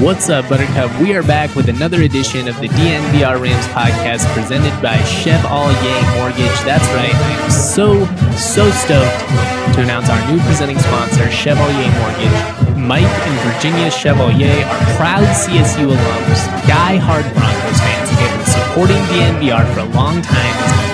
What's 0.00 0.30
up, 0.30 0.48
Buttercup? 0.48 0.98
We 0.98 1.12
are 1.14 1.22
back 1.22 1.54
with 1.54 1.68
another 1.68 2.00
edition 2.00 2.48
of 2.48 2.58
the 2.58 2.68
DNVR 2.68 3.38
Rams 3.38 3.66
podcast 3.66 4.24
presented 4.32 4.72
by 4.80 4.96
Chevalier 5.04 6.16
Mortgage. 6.16 6.56
That's 6.64 6.88
right, 6.96 7.14
I 7.14 7.44
am 7.44 7.50
so, 7.50 8.06
so 8.32 8.70
stoked 8.70 9.74
to 9.76 9.82
announce 9.82 10.08
our 10.08 10.32
new 10.32 10.40
presenting 10.44 10.78
sponsor, 10.78 11.30
Chevalier 11.30 11.92
Mortgage. 12.00 12.78
Mike 12.78 13.04
and 13.04 13.52
Virginia 13.52 13.90
Chevalier 13.90 14.64
are 14.64 14.96
proud 14.96 15.28
CSU 15.36 15.92
alums, 15.92 16.66
die-hard 16.66 17.24
Broncos 17.34 17.80
fans, 17.80 18.08
and 18.08 18.18
have 18.20 18.38
been 18.38 18.46
supporting 18.48 18.96
DNVR 19.12 19.70
for 19.74 19.80
a 19.80 19.94
long 19.94 20.22
time 20.22 20.89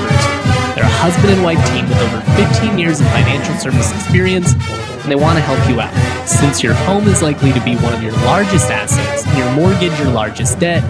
husband 0.96 1.32
and 1.32 1.42
wife 1.42 1.62
team 1.70 1.88
with 1.88 1.98
over 1.98 2.20
15 2.36 2.78
years 2.78 3.00
of 3.00 3.06
financial 3.08 3.54
service 3.56 3.92
experience 3.92 4.54
and 5.06 5.12
they 5.12 5.16
want 5.16 5.38
to 5.38 5.42
help 5.42 5.68
you 5.68 5.80
out. 5.80 5.94
Since 6.26 6.62
your 6.62 6.74
home 6.74 7.06
is 7.06 7.22
likely 7.22 7.52
to 7.52 7.62
be 7.64 7.76
one 7.76 7.92
of 7.92 8.02
your 8.02 8.12
largest 8.26 8.70
assets 8.70 9.24
and 9.24 9.38
your 9.38 9.52
mortgage 9.52 9.96
your 10.00 10.10
largest 10.10 10.58
debt, 10.58 10.82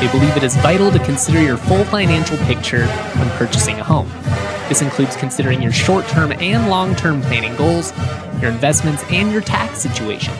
they 0.00 0.10
believe 0.12 0.36
it 0.36 0.42
is 0.42 0.54
vital 0.56 0.90
to 0.90 0.98
consider 0.98 1.40
your 1.40 1.56
full 1.56 1.84
financial 1.84 2.36
picture 2.38 2.86
when 2.86 3.28
purchasing 3.30 3.80
a 3.80 3.84
home. 3.84 4.10
This 4.68 4.82
includes 4.82 5.16
considering 5.16 5.62
your 5.62 5.72
short 5.72 6.06
term 6.08 6.32
and 6.32 6.68
long 6.68 6.94
term 6.94 7.22
planning 7.22 7.56
goals, 7.56 7.92
your 8.42 8.50
investments, 8.50 9.02
and 9.10 9.32
your 9.32 9.40
tax 9.40 9.78
situation. 9.78 10.34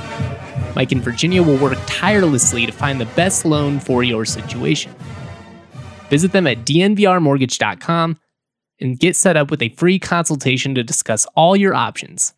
Mike 0.74 0.92
and 0.92 1.02
Virginia 1.02 1.42
will 1.42 1.56
work 1.56 1.78
tirelessly 1.86 2.66
to 2.66 2.72
find 2.72 3.00
the 3.00 3.06
best 3.06 3.44
loan 3.44 3.80
for 3.80 4.02
your 4.02 4.24
situation. 4.24 4.94
Visit 6.10 6.32
them 6.32 6.46
at 6.46 6.58
dnvrmortgage.com 6.58 8.18
and 8.82 8.98
get 8.98 9.16
set 9.16 9.36
up 9.36 9.50
with 9.50 9.62
a 9.62 9.70
free 9.70 9.98
consultation 9.98 10.74
to 10.74 10.82
discuss 10.82 11.26
all 11.34 11.56
your 11.56 11.74
options. 11.74 12.34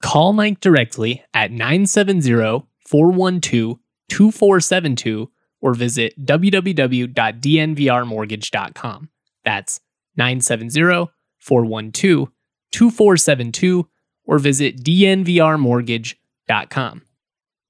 Call 0.00 0.32
Mike 0.32 0.60
directly 0.60 1.22
at 1.34 1.50
970 1.50 2.62
412 2.86 3.78
2472 4.08 5.30
or 5.60 5.74
visit 5.74 6.18
www.dnvrmortgage.com. 6.24 9.08
That's 9.44 9.80
970 10.16 11.10
412 11.38 12.28
2472 12.72 13.88
or 14.24 14.38
visit 14.38 14.82
dnvrmortgage.com. 14.82 17.02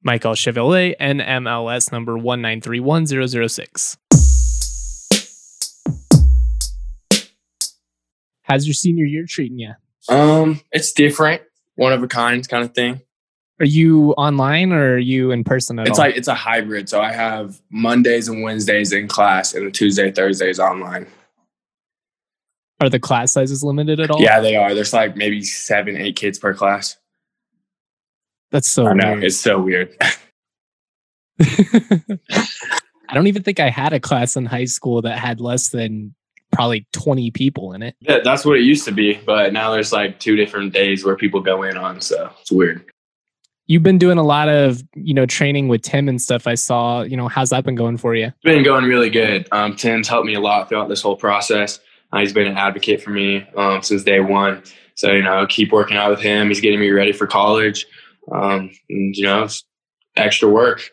Michael 0.04 0.34
Chevalier, 0.34 0.96
NMLS 1.00 1.92
number 1.92 2.18
1931006. 2.18 3.98
How's 8.42 8.66
your 8.66 8.74
senior 8.74 9.04
year 9.04 9.24
treating 9.26 9.58
you? 9.58 9.72
Um, 10.08 10.60
it's 10.72 10.92
different, 10.92 11.42
one 11.76 11.92
of 11.92 12.02
a 12.02 12.08
kind 12.08 12.46
kind 12.48 12.64
of 12.64 12.74
thing. 12.74 13.00
Are 13.60 13.66
you 13.66 14.12
online 14.14 14.72
or 14.72 14.94
are 14.94 14.98
you 14.98 15.30
in 15.30 15.44
person 15.44 15.78
at 15.78 15.86
It's 15.86 15.98
all? 15.98 16.06
like 16.06 16.16
it's 16.16 16.26
a 16.26 16.34
hybrid. 16.34 16.88
So 16.88 17.00
I 17.00 17.12
have 17.12 17.60
Mondays 17.70 18.26
and 18.28 18.42
Wednesdays 18.42 18.92
in 18.92 19.06
class, 19.06 19.54
and 19.54 19.72
Tuesday, 19.72 20.10
Thursdays 20.10 20.58
online. 20.58 21.06
Are 22.80 22.88
the 22.90 22.98
class 22.98 23.30
sizes 23.32 23.62
limited 23.62 24.00
at 24.00 24.10
all? 24.10 24.20
Yeah, 24.20 24.40
they 24.40 24.56
are. 24.56 24.74
There's 24.74 24.92
like 24.92 25.14
maybe 25.16 25.44
seven, 25.44 25.96
eight 25.96 26.16
kids 26.16 26.40
per 26.40 26.52
class. 26.52 26.96
That's 28.50 28.68
so 28.68 28.88
I 28.88 28.94
know 28.94 29.12
weird. 29.12 29.24
it's 29.24 29.38
so 29.38 29.60
weird. 29.60 29.96
I 31.40 33.14
don't 33.14 33.26
even 33.28 33.42
think 33.42 33.60
I 33.60 33.68
had 33.70 33.92
a 33.92 34.00
class 34.00 34.36
in 34.36 34.46
high 34.46 34.64
school 34.64 35.02
that 35.02 35.18
had 35.18 35.40
less 35.40 35.68
than 35.68 36.14
probably 36.52 36.86
20 36.92 37.30
people 37.30 37.72
in 37.72 37.82
it. 37.82 37.96
Yeah, 38.00 38.18
that's 38.22 38.44
what 38.44 38.58
it 38.58 38.62
used 38.62 38.84
to 38.84 38.92
be, 38.92 39.14
but 39.26 39.52
now 39.52 39.72
there's 39.72 39.92
like 39.92 40.20
two 40.20 40.36
different 40.36 40.72
days 40.72 41.04
where 41.04 41.16
people 41.16 41.40
go 41.40 41.62
in 41.62 41.76
on. 41.76 42.00
So 42.00 42.30
it's 42.40 42.52
weird. 42.52 42.84
You've 43.66 43.82
been 43.82 43.98
doing 43.98 44.18
a 44.18 44.22
lot 44.22 44.48
of, 44.48 44.82
you 44.94 45.14
know, 45.14 45.24
training 45.24 45.68
with 45.68 45.82
Tim 45.82 46.08
and 46.08 46.20
stuff. 46.20 46.46
I 46.46 46.54
saw, 46.54 47.02
you 47.02 47.16
know, 47.16 47.28
how's 47.28 47.50
that 47.50 47.64
been 47.64 47.74
going 47.74 47.96
for 47.96 48.14
you? 48.14 48.26
It's 48.26 48.36
been 48.42 48.64
going 48.64 48.84
really 48.84 49.08
good. 49.08 49.48
Um, 49.50 49.76
Tim's 49.76 50.08
helped 50.08 50.26
me 50.26 50.34
a 50.34 50.40
lot 50.40 50.68
throughout 50.68 50.88
this 50.88 51.00
whole 51.00 51.16
process. 51.16 51.80
Uh, 52.12 52.18
he's 52.18 52.32
been 52.32 52.46
an 52.46 52.58
advocate 52.58 53.02
for 53.02 53.10
me 53.10 53.46
um, 53.56 53.82
since 53.82 54.02
day 54.02 54.20
one. 54.20 54.62
So 54.94 55.12
you 55.12 55.22
know, 55.22 55.46
keep 55.46 55.72
working 55.72 55.96
out 55.96 56.10
with 56.10 56.20
him. 56.20 56.48
He's 56.48 56.60
getting 56.60 56.80
me 56.80 56.90
ready 56.90 57.12
for 57.12 57.26
college. 57.26 57.86
Um, 58.30 58.70
and, 58.90 59.16
you 59.16 59.24
know, 59.24 59.48
extra 60.16 60.48
work. 60.48 60.90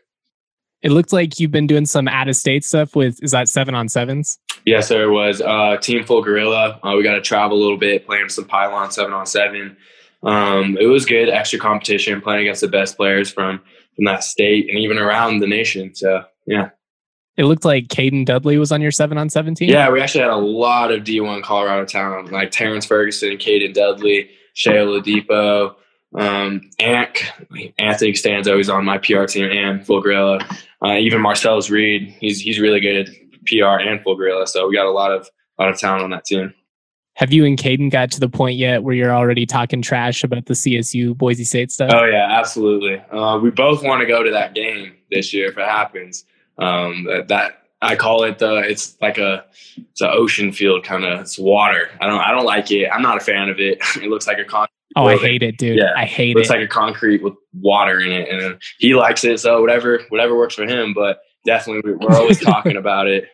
It 0.81 0.91
looked 0.91 1.11
like 1.11 1.39
you've 1.39 1.51
been 1.51 1.67
doing 1.67 1.85
some 1.85 2.07
out 2.07 2.29
of 2.29 2.35
state 2.35 2.63
stuff 2.63 2.95
with, 2.95 3.21
is 3.21 3.31
that 3.31 3.49
seven 3.49 3.75
on 3.75 3.89
sevens? 3.89 4.37
Yes, 4.65 4.87
there 4.87 5.11
was 5.11 5.41
uh, 5.41 5.77
Team 5.81 6.03
Full 6.05 6.21
Gorilla. 6.21 6.79
Uh, 6.83 6.93
we 6.95 7.03
got 7.03 7.15
to 7.15 7.21
travel 7.21 7.57
a 7.57 7.61
little 7.61 7.77
bit, 7.77 8.05
playing 8.05 8.29
some 8.29 8.45
pylon 8.45 8.91
seven 8.91 9.11
on 9.13 9.25
seven. 9.25 9.75
Um, 10.23 10.77
it 10.79 10.85
was 10.85 11.05
good, 11.05 11.29
extra 11.29 11.59
competition, 11.59 12.21
playing 12.21 12.41
against 12.41 12.61
the 12.61 12.67
best 12.67 12.95
players 12.97 13.31
from 13.31 13.61
from 13.95 14.05
that 14.05 14.23
state 14.23 14.69
and 14.69 14.77
even 14.79 14.97
around 14.97 15.39
the 15.39 15.47
nation. 15.47 15.93
So 15.95 16.23
yeah, 16.45 16.69
It 17.37 17.45
looked 17.45 17.65
like 17.65 17.87
Caden 17.87 18.25
Dudley 18.25 18.57
was 18.57 18.71
on 18.71 18.81
your 18.81 18.91
seven 18.91 19.17
on 19.17 19.29
17. 19.29 19.67
yeah, 19.69 19.89
we 19.89 19.99
actually 20.01 20.21
had 20.21 20.29
a 20.29 20.35
lot 20.37 20.91
of 20.91 21.03
D1 21.03 21.43
Colorado 21.43 21.85
talent 21.85 22.31
like 22.31 22.51
Terrance 22.51 22.85
Ferguson, 22.85 23.31
Caden 23.31 23.73
Dudley, 23.73 24.29
Shea 24.53 24.71
Oladipo, 24.77 25.75
um, 26.15 26.61
Ant, 26.79 27.17
Anthony 27.77 28.13
Stanzo, 28.13 28.53
who's 28.55 28.69
on 28.69 28.83
my 28.85 28.97
PR 28.97 29.25
team, 29.25 29.45
and 29.51 29.85
Full 29.85 30.01
Gorilla. 30.01 30.39
Uh, 30.83 30.93
even 30.93 31.21
Marcellus 31.21 31.69
Reed, 31.69 32.15
he's 32.19 32.39
he's 32.39 32.59
really 32.59 32.79
good 32.79 33.07
at 33.07 33.15
PR 33.45 33.81
and 33.81 34.01
Full 34.01 34.15
Gorilla. 34.15 34.47
So 34.47 34.67
we 34.67 34.75
got 34.75 34.85
a 34.85 34.91
lot 34.91 35.11
of 35.11 35.29
lot 35.59 35.69
of 35.69 35.77
talent 35.77 36.03
on 36.03 36.09
that 36.11 36.25
team. 36.25 36.53
Have 37.15 37.33
you 37.33 37.43
and 37.43 37.57
Caden 37.57 37.91
got 37.91 38.11
to 38.11 38.19
the 38.21 38.29
point 38.29 38.57
yet 38.57 38.83
where 38.83 38.95
you're 38.95 39.13
already 39.13 39.45
talking 39.45 39.81
trash 39.81 40.23
about 40.23 40.45
the 40.45 40.53
CSU 40.53 41.17
Boise 41.17 41.43
State 41.43 41.69
stuff? 41.69 41.91
Oh 41.93 42.05
yeah, 42.05 42.27
absolutely. 42.31 42.97
Uh, 43.11 43.37
we 43.39 43.49
both 43.49 43.83
want 43.83 43.99
to 43.99 44.05
go 44.05 44.23
to 44.23 44.31
that 44.31 44.55
game 44.55 44.93
this 45.11 45.33
year 45.33 45.49
if 45.49 45.57
it 45.57 45.65
happens. 45.65 46.23
Um, 46.57 47.05
that, 47.05 47.27
that 47.27 47.63
I 47.81 47.95
call 47.97 48.23
it 48.23 48.39
the 48.39 48.57
it's 48.59 48.95
like 49.01 49.17
a 49.17 49.45
it's 49.77 50.01
an 50.01 50.09
ocean 50.11 50.53
field 50.53 50.85
kind 50.85 51.03
of 51.03 51.19
it's 51.19 51.37
water. 51.37 51.89
I 51.99 52.07
don't 52.07 52.19
I 52.19 52.31
don't 52.31 52.45
like 52.45 52.71
it. 52.71 52.87
I'm 52.87 53.01
not 53.01 53.17
a 53.17 53.21
fan 53.21 53.49
of 53.49 53.59
it. 53.59 53.79
it 53.97 54.09
looks 54.09 54.27
like 54.27 54.39
a 54.39 54.45
con. 54.45 54.67
Oh, 54.95 55.05
I 55.07 55.17
hate 55.17 55.43
it, 55.43 55.57
dude. 55.57 55.77
yeah, 55.77 55.91
I 55.95 56.05
hate 56.05 56.37
it. 56.37 56.41
It's 56.41 56.49
like 56.49 56.61
a 56.61 56.67
concrete 56.67 57.21
with 57.23 57.33
water 57.53 57.99
in 57.99 58.11
it, 58.11 58.29
and 58.29 58.59
he 58.79 58.95
likes 58.95 59.23
it. 59.23 59.39
So 59.39 59.61
whatever 59.61 60.01
whatever 60.09 60.37
works 60.37 60.55
for 60.55 60.63
him. 60.65 60.93
But 60.93 61.19
definitely 61.45 61.91
we- 61.91 61.97
we're 61.97 62.15
always 62.15 62.39
talking 62.43 62.77
about 62.77 63.07
it. 63.07 63.25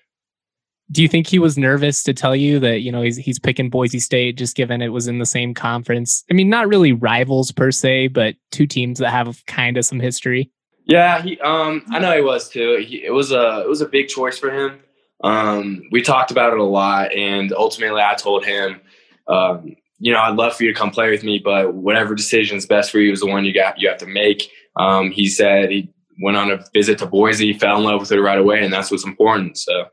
Do 0.92 1.02
you 1.02 1.08
think 1.08 1.26
he 1.26 1.40
was 1.40 1.58
nervous 1.58 2.04
to 2.04 2.14
tell 2.14 2.36
you 2.36 2.60
that 2.60 2.82
you 2.82 2.92
know 2.92 3.02
he's 3.02 3.18
he's 3.18 3.40
picking 3.40 3.70
Boise 3.72 4.00
State 4.00 4.38
just 4.38 4.56
given 4.56 4.82
it 4.84 4.90
was 4.90 5.08
in 5.08 5.18
the 5.18 5.26
same 5.26 5.54
conference? 5.56 6.24
I 6.30 6.36
mean, 6.36 6.48
not 6.50 6.68
really 6.68 6.92
rivals 6.92 7.52
per 7.52 7.72
se, 7.72 8.10
but 8.10 8.36
two 8.52 8.68
teams 8.68 9.00
that 9.00 9.10
have 9.10 9.44
kind 9.48 9.78
of 9.78 9.86
some 9.86 10.00
history. 10.00 10.52
Yeah, 10.88 11.24
he, 11.24 11.40
um, 11.40 11.84
I 11.90 11.98
know 11.98 12.16
he 12.16 12.22
was 12.22 12.48
too. 12.50 12.78
He, 12.88 13.04
it 13.04 13.10
was 13.12 13.32
a 13.32 13.62
it 13.62 13.68
was 13.68 13.82
a 13.82 13.88
big 13.88 14.08
choice 14.10 14.38
for 14.38 14.52
him. 14.52 14.80
Um, 15.24 15.82
we 15.92 16.04
talked 16.04 16.30
about 16.30 16.54
it 16.54 16.60
a 16.60 16.64
lot, 16.64 17.12
and 17.14 17.52
ultimately, 17.54 18.02
I 18.02 18.14
told 18.14 18.46
him, 18.46 18.80
um, 19.28 19.76
you 20.06 20.12
know, 20.12 20.20
I'd 20.20 20.36
love 20.36 20.56
for 20.56 20.64
you 20.64 20.72
to 20.72 20.80
come 20.80 20.92
play 20.92 21.10
with 21.10 21.24
me, 21.24 21.40
but 21.40 21.74
whatever 21.74 22.14
decision 22.14 22.58
is 22.58 22.68
best 22.68 22.92
for 22.92 23.00
you 23.00 23.12
is 23.12 23.22
the 23.22 23.26
one 23.26 23.44
you 23.44 23.52
got 23.52 23.82
you 23.82 23.90
have 23.90 23.98
to 23.98 24.06
make. 24.06 24.52
Um, 24.76 25.10
he 25.10 25.28
said 25.28 25.72
he 25.72 25.92
went 26.22 26.38
on 26.38 26.52
a 26.52 26.64
visit 26.76 27.00
to 27.00 27.08
Boise, 27.08 27.54
fell 27.54 27.78
in 27.80 27.86
love 27.86 28.02
with 28.02 28.12
it 28.12 28.22
right 28.22 28.38
away, 28.38 28.64
and 28.64 28.72
that's 28.72 28.92
what's 28.92 29.04
important. 29.04 29.58
So 29.58 29.86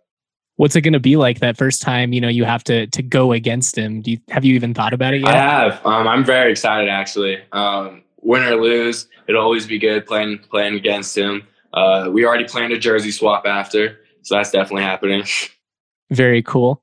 What's 0.56 0.76
it 0.76 0.82
going 0.82 0.92
to 0.92 1.00
be 1.00 1.16
like 1.16 1.40
that 1.40 1.56
first 1.56 1.80
time? 1.80 2.12
You 2.12 2.20
know, 2.20 2.28
you 2.28 2.44
have 2.44 2.62
to 2.64 2.86
to 2.88 3.02
go 3.02 3.32
against 3.32 3.78
him. 3.78 4.02
Do 4.02 4.10
you 4.10 4.18
have 4.28 4.44
you 4.44 4.54
even 4.54 4.74
thought 4.74 4.92
about 4.92 5.14
it 5.14 5.22
yet? 5.22 5.34
I 5.34 5.38
have. 5.38 5.86
Um, 5.86 6.06
I'm 6.06 6.26
very 6.26 6.52
excited 6.52 6.90
actually. 6.90 7.38
Um, 7.52 8.02
win 8.18 8.42
or 8.42 8.56
lose, 8.56 9.08
it'll 9.26 9.42
always 9.42 9.66
be 9.66 9.78
good 9.78 10.04
playing 10.04 10.40
playing 10.50 10.74
against 10.74 11.16
him. 11.16 11.48
Uh, 11.72 12.10
we 12.12 12.26
already 12.26 12.44
planned 12.44 12.74
a 12.74 12.78
jersey 12.78 13.12
swap 13.12 13.46
after, 13.46 14.00
so 14.20 14.34
that's 14.34 14.50
definitely 14.50 14.82
happening. 14.82 15.24
Very 16.10 16.42
cool. 16.42 16.82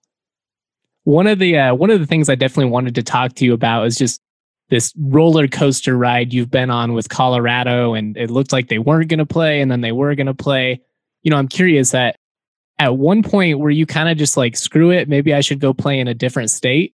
One 1.09 1.25
of 1.25 1.39
the 1.39 1.57
uh, 1.57 1.73
one 1.73 1.89
of 1.89 1.99
the 1.99 2.05
things 2.05 2.29
I 2.29 2.35
definitely 2.35 2.69
wanted 2.69 2.93
to 2.93 3.01
talk 3.01 3.33
to 3.33 3.45
you 3.45 3.55
about 3.55 3.87
is 3.87 3.97
just 3.97 4.21
this 4.69 4.93
roller 4.95 5.47
coaster 5.47 5.97
ride 5.97 6.31
you've 6.31 6.51
been 6.51 6.69
on 6.69 6.93
with 6.93 7.09
Colorado, 7.09 7.95
and 7.95 8.15
it 8.15 8.29
looked 8.29 8.51
like 8.51 8.67
they 8.67 8.77
weren't 8.77 9.09
going 9.09 9.17
to 9.17 9.25
play, 9.25 9.59
and 9.59 9.71
then 9.71 9.81
they 9.81 9.91
were 9.91 10.13
going 10.13 10.27
to 10.27 10.35
play. 10.35 10.79
You 11.23 11.31
know, 11.31 11.37
I'm 11.37 11.47
curious 11.47 11.89
that 11.93 12.17
at 12.77 12.95
one 12.95 13.23
point 13.23 13.57
were 13.57 13.71
you 13.71 13.87
kind 13.87 14.07
of 14.07 14.19
just 14.19 14.37
like, 14.37 14.55
screw 14.55 14.91
it, 14.91 15.09
maybe 15.09 15.33
I 15.33 15.41
should 15.41 15.59
go 15.59 15.73
play 15.73 15.99
in 15.99 16.07
a 16.07 16.13
different 16.13 16.51
state? 16.51 16.93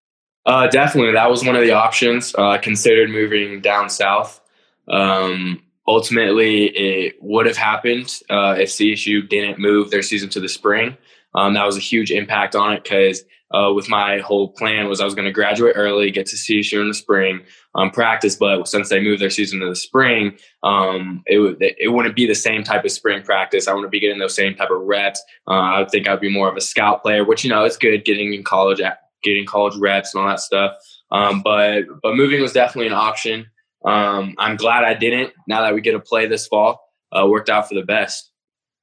Uh, 0.43 0.65
definitely, 0.65 1.11
that 1.11 1.29
was 1.29 1.45
one 1.45 1.55
of 1.55 1.61
the 1.61 1.73
options. 1.73 2.33
Uh, 2.35 2.49
I 2.49 2.57
considered 2.57 3.11
moving 3.11 3.61
down 3.61 3.91
south. 3.91 4.41
Um, 4.87 5.61
ultimately, 5.87 6.75
it 6.75 7.17
would 7.21 7.45
have 7.45 7.57
happened 7.57 8.23
uh, 8.31 8.55
if 8.57 8.69
CSU 8.69 9.29
didn't 9.29 9.59
move 9.59 9.91
their 9.91 10.01
season 10.01 10.29
to 10.29 10.39
the 10.39 10.49
spring. 10.49 10.97
Um, 11.35 11.53
that 11.53 11.67
was 11.67 11.77
a 11.77 11.79
huge 11.79 12.09
impact 12.09 12.55
on 12.55 12.73
it 12.73 12.83
because 12.83 13.23
uh, 13.51 13.71
with 13.73 13.89
my 13.89 14.19
whole 14.19 14.49
plan 14.49 14.87
was 14.87 15.01
I 15.01 15.05
was 15.05 15.15
going 15.15 15.25
to 15.25 15.31
graduate 15.31 15.73
early, 15.75 16.11
get 16.11 16.27
to 16.27 16.35
CSU 16.35 16.81
in 16.81 16.87
the 16.87 16.93
spring, 16.93 17.41
um, 17.75 17.89
practice. 17.91 18.35
But 18.35 18.67
since 18.67 18.89
they 18.89 19.01
moved 19.01 19.21
their 19.21 19.29
season 19.29 19.59
to 19.61 19.67
the 19.67 19.75
spring, 19.75 20.37
um, 20.63 21.23
it 21.25 21.39
would 21.39 21.57
it 21.59 21.91
wouldn't 21.91 22.15
be 22.15 22.27
the 22.27 22.35
same 22.35 22.63
type 22.63 22.85
of 22.85 22.91
spring 22.91 23.23
practice. 23.23 23.67
I 23.67 23.73
wouldn't 23.73 23.91
be 23.91 23.99
getting 23.99 24.19
those 24.19 24.35
same 24.35 24.55
type 24.55 24.69
of 24.69 24.81
reps. 24.81 25.23
Uh, 25.47 25.81
I 25.81 25.85
think 25.89 26.07
I'd 26.07 26.19
be 26.19 26.31
more 26.31 26.49
of 26.49 26.57
a 26.57 26.61
scout 26.61 27.01
player, 27.01 27.23
which 27.23 27.43
you 27.43 27.49
know 27.49 27.63
it's 27.63 27.77
good 27.77 28.05
getting 28.05 28.33
in 28.33 28.43
college, 28.43 28.81
getting 29.23 29.45
college 29.45 29.75
reps 29.77 30.13
and 30.13 30.21
all 30.21 30.29
that 30.29 30.39
stuff. 30.39 30.75
Um, 31.11 31.41
but 31.41 31.83
but 32.03 32.15
moving 32.15 32.41
was 32.41 32.53
definitely 32.53 32.87
an 32.87 32.93
option. 32.93 33.47
Um, 33.85 34.35
I'm 34.37 34.57
glad 34.57 34.83
I 34.83 34.93
didn't. 34.93 35.33
Now 35.47 35.61
that 35.61 35.73
we 35.73 35.81
get 35.81 35.93
to 35.93 35.99
play 35.99 36.27
this 36.27 36.47
fall, 36.47 36.81
uh, 37.11 37.25
worked 37.27 37.49
out 37.49 37.67
for 37.67 37.75
the 37.75 37.83
best. 37.83 38.31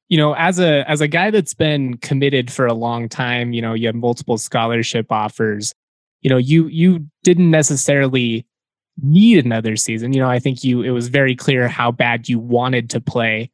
You 0.09 0.17
know, 0.17 0.35
as 0.35 0.59
a 0.59 0.89
as 0.89 1.01
a 1.01 1.09
guy 1.09 1.31
that's 1.31 1.55
been 1.55 1.97
committed 1.99 2.53
for 2.53 2.67
a 2.67 2.75
long 2.75 3.09
time, 3.09 3.53
you 3.53 3.61
know, 3.61 3.75
you 3.75 3.87
have 3.87 3.97
multiple 3.97 4.39
scholarship 4.39 5.11
offers. 5.11 5.75
You 6.21 6.31
know, 6.31 6.37
you 6.37 6.67
you 6.69 7.07
didn't 7.25 7.51
necessarily 7.51 8.47
need 9.03 9.45
another 9.45 9.77
season. 9.77 10.13
You 10.13 10.21
know, 10.21 10.31
I 10.31 10.39
think 10.39 10.65
you 10.65 10.83
it 10.83 10.91
was 10.91 11.09
very 11.09 11.35
clear 11.35 11.69
how 11.69 11.91
bad 11.91 12.29
you 12.29 12.39
wanted 12.39 12.91
to 12.91 13.01
play. 13.01 13.51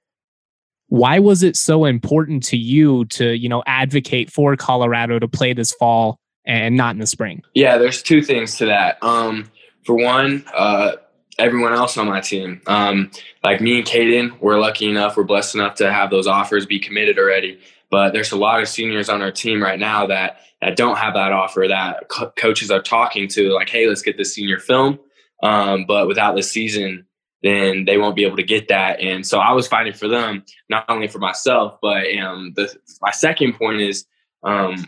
Why 0.89 1.19
was 1.19 1.43
it 1.43 1.57
so 1.57 1.87
important 1.87 2.43
to 2.45 2.59
you 2.59 3.07
to, 3.07 3.35
you 3.35 3.49
know, 3.49 3.63
advocate 3.67 4.31
for 4.31 4.57
Colorado 4.57 5.19
to 5.19 5.27
play 5.27 5.55
this 5.55 5.73
fall 5.73 6.19
and 6.45 6.77
not 6.77 6.95
in 6.95 7.01
the 7.01 7.07
spring? 7.07 7.43
Yeah, 7.55 7.79
there's 7.79 8.03
two 8.03 8.21
things 8.21 8.57
to 8.59 8.67
that. 8.67 9.03
Um, 9.03 9.51
for 9.87 9.97
one, 9.97 10.45
uh, 10.55 10.97
everyone 11.39 11.73
else 11.73 11.97
on 11.97 12.07
my 12.07 12.21
team. 12.21 12.61
Um, 12.67 13.11
like 13.43 13.61
me 13.61 13.79
and 13.79 13.87
Caden, 13.87 14.41
we're 14.41 14.59
lucky 14.59 14.89
enough, 14.89 15.17
we're 15.17 15.25
blessed 15.25 15.55
enough 15.55 15.77
to 15.77 15.93
have 15.93 16.11
those 16.11 16.27
offers 16.27 16.67
be 16.67 16.79
committed 16.79 17.19
already. 17.19 17.59
But 17.91 18.13
there's 18.13 18.33
a 18.33 18.37
lot 18.37 18.63
of 18.63 18.69
seniors 18.69 19.09
on 19.09 19.21
our 19.23 19.31
team 19.33 19.63
right 19.63 19.79
now 19.79 20.07
that 20.07 20.41
that 20.61 20.77
don't 20.77 20.97
have 20.97 21.15
that 21.15 21.33
offer 21.33 21.67
that 21.69 22.09
co- 22.09 22.33
coaches 22.37 22.71
are 22.71 22.81
talking 22.81 23.29
to, 23.29 23.53
like, 23.53 23.69
hey, 23.69 23.89
let's 23.89 24.03
get 24.03 24.17
this 24.17 24.33
senior 24.33 24.59
film. 24.59 24.99
Um, 25.43 25.85
but 25.87 26.07
without 26.07 26.37
the 26.37 26.43
season, 26.43 27.05
then 27.43 27.85
they 27.85 27.99
won't 27.99 28.15
be 28.15 28.25
able 28.25 28.37
to 28.37 28.45
get 28.45 28.69
that. 28.69 29.01
And 29.01 29.27
so 29.27 29.41
I 29.41 29.53
was 29.53 29.67
fighting 29.67 29.93
for 29.93 30.07
them, 30.07 30.45
not 30.69 30.85
only 30.89 31.09
for 31.09 31.19
myself, 31.19 31.79
but 31.83 32.07
um, 32.17 32.53
the, 32.55 32.73
my 33.01 33.11
second 33.11 33.55
point 33.55 33.81
is 33.81 34.07
um, 34.45 34.87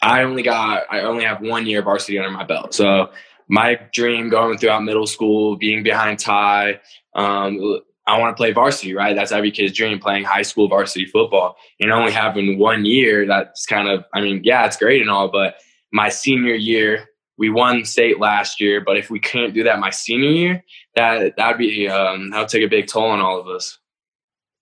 I 0.00 0.22
only 0.22 0.42
got 0.42 0.84
I 0.90 1.00
only 1.00 1.24
have 1.24 1.40
one 1.40 1.66
year 1.66 1.80
of 1.80 1.84
varsity 1.84 2.18
under 2.18 2.30
my 2.30 2.44
belt. 2.44 2.74
So 2.74 3.10
my 3.48 3.80
dream 3.92 4.28
going 4.28 4.58
throughout 4.58 4.84
middle 4.84 5.06
school, 5.06 5.56
being 5.56 5.82
behind 5.82 6.18
Ty, 6.18 6.80
um, 7.14 7.80
I 8.06 8.18
want 8.18 8.34
to 8.34 8.40
play 8.40 8.52
varsity, 8.52 8.94
right? 8.94 9.14
That's 9.14 9.32
every 9.32 9.50
kid's 9.50 9.76
dream, 9.76 9.98
playing 9.98 10.24
high 10.24 10.42
school 10.42 10.68
varsity 10.68 11.04
football. 11.04 11.56
And 11.78 11.92
only 11.92 12.12
having 12.12 12.58
one 12.58 12.84
year, 12.86 13.26
that's 13.26 13.66
kind 13.66 13.88
of, 13.88 14.04
I 14.14 14.20
mean, 14.22 14.40
yeah, 14.44 14.64
it's 14.64 14.76
great 14.76 15.02
and 15.02 15.10
all, 15.10 15.28
but 15.28 15.56
my 15.92 16.08
senior 16.08 16.54
year, 16.54 17.06
we 17.38 17.50
won 17.50 17.84
state 17.84 18.18
last 18.18 18.60
year. 18.60 18.80
But 18.80 18.96
if 18.96 19.10
we 19.10 19.20
can't 19.20 19.54
do 19.54 19.62
that 19.64 19.78
my 19.78 19.90
senior 19.90 20.30
year, 20.30 20.64
that 20.96 21.36
that'd 21.36 21.58
be 21.58 21.88
um, 21.88 22.30
that 22.30 22.40
would 22.40 22.48
take 22.48 22.64
a 22.64 22.68
big 22.68 22.88
toll 22.88 23.10
on 23.10 23.20
all 23.20 23.40
of 23.40 23.46
us. 23.46 23.78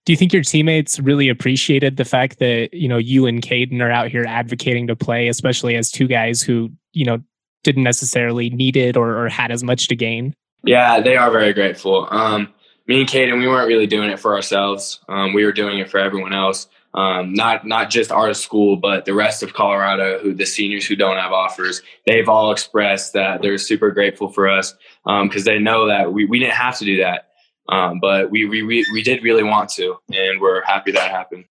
Do 0.05 0.13
you 0.13 0.17
think 0.17 0.33
your 0.33 0.43
teammates 0.43 1.01
really 1.01 1.29
appreciated 1.29 1.97
the 1.97 2.05
fact 2.05 2.39
that 2.39 2.73
you 2.73 2.89
know 2.89 2.99
you 2.99 3.27
and 3.27 3.43
Caden 3.43 3.81
are 3.81 3.91
out 3.91 4.09
here 4.09 4.25
advocating 4.29 4.87
to 4.87 4.95
play, 4.95 5.29
especially 5.29 5.75
as 5.75 5.91
two 5.91 6.07
guys 6.07 6.43
who 6.43 6.71
you 6.93 7.05
know 7.05 7.19
didn't 7.63 7.83
necessarily 7.83 8.51
need 8.51 8.77
it 8.77 8.97
or, 8.97 9.25
or 9.25 9.29
had 9.29 9.51
as 9.51 9.63
much 9.63 9.89
to 9.89 9.97
gain? 9.97 10.35
Yeah, 10.65 11.01
they 11.01 11.17
are 11.17 11.31
very 11.31 11.53
grateful. 11.53 12.09
Um, 12.11 12.53
me 12.87 13.01
and 13.01 13.09
Caden, 13.09 13.39
we 13.39 13.49
weren't 13.49 13.69
really 13.69 13.87
doing 13.87 14.11
it 14.11 14.21
for 14.21 14.35
ourselves. 14.35 15.01
Um, 15.09 15.33
we 15.33 15.45
were 15.45 15.53
doing 15.53 15.79
it 15.79 15.91
for 15.91 15.99
everyone 15.99 16.33
else. 16.33 16.69
Um, 16.95 17.35
not 17.35 17.67
not 17.67 17.91
just 17.91 18.11
our 18.11 18.33
school, 18.33 18.77
but 18.77 19.05
the 19.05 19.13
rest 19.13 19.43
of 19.43 19.53
Colorado, 19.53 20.19
who 20.19 20.33
the 20.33 20.47
seniors 20.47 20.87
who 20.87 20.97
don't 20.97 21.19
have 21.19 21.31
offers, 21.31 21.83
they've 22.07 22.29
all 22.29 22.53
expressed 22.53 23.13
that 23.13 23.43
they're 23.43 23.59
super 23.59 23.91
grateful 23.91 24.31
for 24.31 24.49
us 24.49 24.75
because 25.05 25.47
um, 25.47 25.53
they 25.53 25.59
know 25.59 25.89
that 25.89 26.13
we, 26.13 26.25
we 26.25 26.39
didn't 26.39 26.55
have 26.55 26.79
to 26.79 26.87
do 26.87 26.97
that, 27.03 27.29
um, 27.69 28.01
but 28.01 28.31
we, 28.31 28.47
we 28.47 28.63
we 28.63 28.87
we 28.95 29.03
did 29.03 29.23
really 29.23 29.43
want 29.43 29.69
to, 29.71 29.97
and 30.11 30.41
we're 30.41 30.63
happy 30.65 30.91
that 30.93 31.11
happened 31.11 31.45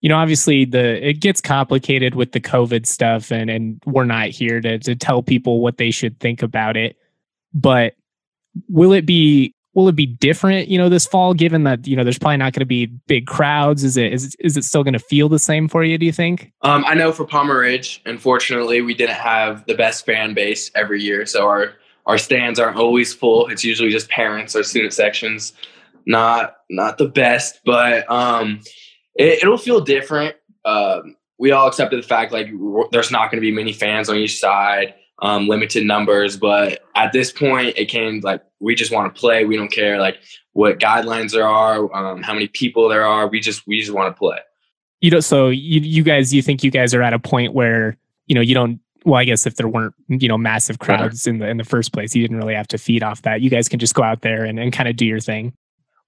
you 0.00 0.08
know, 0.08 0.16
obviously 0.16 0.64
the 0.64 1.08
it 1.08 1.20
gets 1.20 1.40
complicated 1.40 2.14
with 2.14 2.32
the 2.32 2.40
COVID 2.40 2.86
stuff, 2.86 3.30
and 3.30 3.50
and 3.50 3.80
we're 3.84 4.04
not 4.04 4.28
here 4.28 4.60
to 4.60 4.78
to 4.78 4.96
tell 4.96 5.22
people 5.22 5.60
what 5.60 5.76
they 5.76 5.90
should 5.90 6.18
think 6.20 6.42
about 6.42 6.76
it. 6.76 6.96
But 7.52 7.94
will 8.68 8.92
it 8.92 9.04
be 9.04 9.54
will 9.74 9.88
it 9.88 9.96
be 9.96 10.06
different? 10.06 10.68
You 10.68 10.78
know, 10.78 10.88
this 10.88 11.06
fall, 11.06 11.34
given 11.34 11.64
that 11.64 11.86
you 11.86 11.96
know 11.96 12.04
there's 12.04 12.18
probably 12.18 12.38
not 12.38 12.52
going 12.54 12.60
to 12.60 12.66
be 12.66 12.86
big 12.86 13.26
crowds. 13.26 13.84
Is 13.84 13.96
it 13.96 14.12
is 14.12 14.34
is 14.40 14.56
it 14.56 14.64
still 14.64 14.82
going 14.82 14.94
to 14.94 14.98
feel 14.98 15.28
the 15.28 15.38
same 15.38 15.68
for 15.68 15.84
you? 15.84 15.98
Do 15.98 16.06
you 16.06 16.12
think? 16.12 16.52
Um, 16.62 16.84
I 16.86 16.94
know 16.94 17.12
for 17.12 17.26
Palmer 17.26 17.58
Ridge, 17.58 18.00
unfortunately, 18.06 18.80
we 18.80 18.94
didn't 18.94 19.16
have 19.16 19.66
the 19.66 19.74
best 19.74 20.06
fan 20.06 20.32
base 20.32 20.70
every 20.74 21.02
year, 21.02 21.26
so 21.26 21.46
our 21.46 21.74
our 22.06 22.16
stands 22.16 22.58
aren't 22.58 22.76
always 22.76 23.12
full. 23.12 23.48
It's 23.48 23.64
usually 23.64 23.90
just 23.90 24.08
parents 24.08 24.56
or 24.56 24.62
student 24.62 24.94
sections. 24.94 25.52
Not 26.06 26.56
not 26.70 26.96
the 26.96 27.08
best, 27.08 27.60
but 27.64 28.10
um 28.10 28.60
it, 29.20 29.48
will 29.48 29.58
feel 29.58 29.80
different. 29.80 30.36
Um, 30.64 31.16
we 31.38 31.52
all 31.52 31.68
accepted 31.68 32.02
the 32.02 32.06
fact 32.06 32.32
like 32.32 32.48
there's 32.92 33.10
not 33.10 33.30
going 33.30 33.38
to 33.38 33.40
be 33.40 33.52
many 33.52 33.72
fans 33.72 34.08
on 34.08 34.16
each 34.16 34.38
side, 34.38 34.94
um, 35.20 35.48
limited 35.48 35.84
numbers. 35.84 36.36
But 36.36 36.80
at 36.94 37.12
this 37.12 37.32
point, 37.32 37.76
it 37.76 37.86
came 37.86 38.20
like 38.20 38.42
we 38.60 38.74
just 38.74 38.92
want 38.92 39.14
to 39.14 39.18
play. 39.18 39.44
We 39.44 39.56
don't 39.56 39.72
care 39.72 39.98
like 39.98 40.18
what 40.52 40.78
guidelines 40.78 41.32
there 41.32 41.46
are, 41.46 41.92
um, 41.94 42.22
how 42.22 42.34
many 42.34 42.48
people 42.48 42.88
there 42.88 43.06
are. 43.06 43.26
We 43.26 43.40
just 43.40 43.66
we 43.66 43.80
just 43.80 43.92
want 43.92 44.14
to 44.14 44.18
play. 44.18 44.38
You 45.00 45.10
know, 45.10 45.20
so 45.20 45.48
you 45.48 45.80
you 45.80 46.02
guys, 46.02 46.34
you 46.34 46.42
think 46.42 46.62
you 46.62 46.70
guys 46.70 46.94
are 46.94 47.02
at 47.02 47.14
a 47.14 47.18
point 47.18 47.54
where 47.54 47.96
you 48.26 48.34
know 48.34 48.42
you 48.42 48.54
don't. 48.54 48.80
Well, 49.06 49.18
I 49.18 49.24
guess 49.24 49.46
if 49.46 49.56
there 49.56 49.66
weren't 49.66 49.94
you 50.08 50.28
know 50.28 50.36
massive 50.36 50.78
crowds 50.78 51.26
in 51.26 51.38
the 51.38 51.48
in 51.48 51.56
the 51.56 51.64
first 51.64 51.92
place, 51.92 52.14
you 52.14 52.22
didn't 52.22 52.36
really 52.36 52.54
have 52.54 52.68
to 52.68 52.78
feed 52.78 53.02
off 53.02 53.22
that. 53.22 53.40
You 53.40 53.48
guys 53.48 53.66
can 53.66 53.78
just 53.78 53.94
go 53.94 54.02
out 54.02 54.20
there 54.20 54.44
and, 54.44 54.60
and 54.60 54.74
kind 54.74 54.90
of 54.90 54.96
do 54.96 55.06
your 55.06 55.20
thing. 55.20 55.54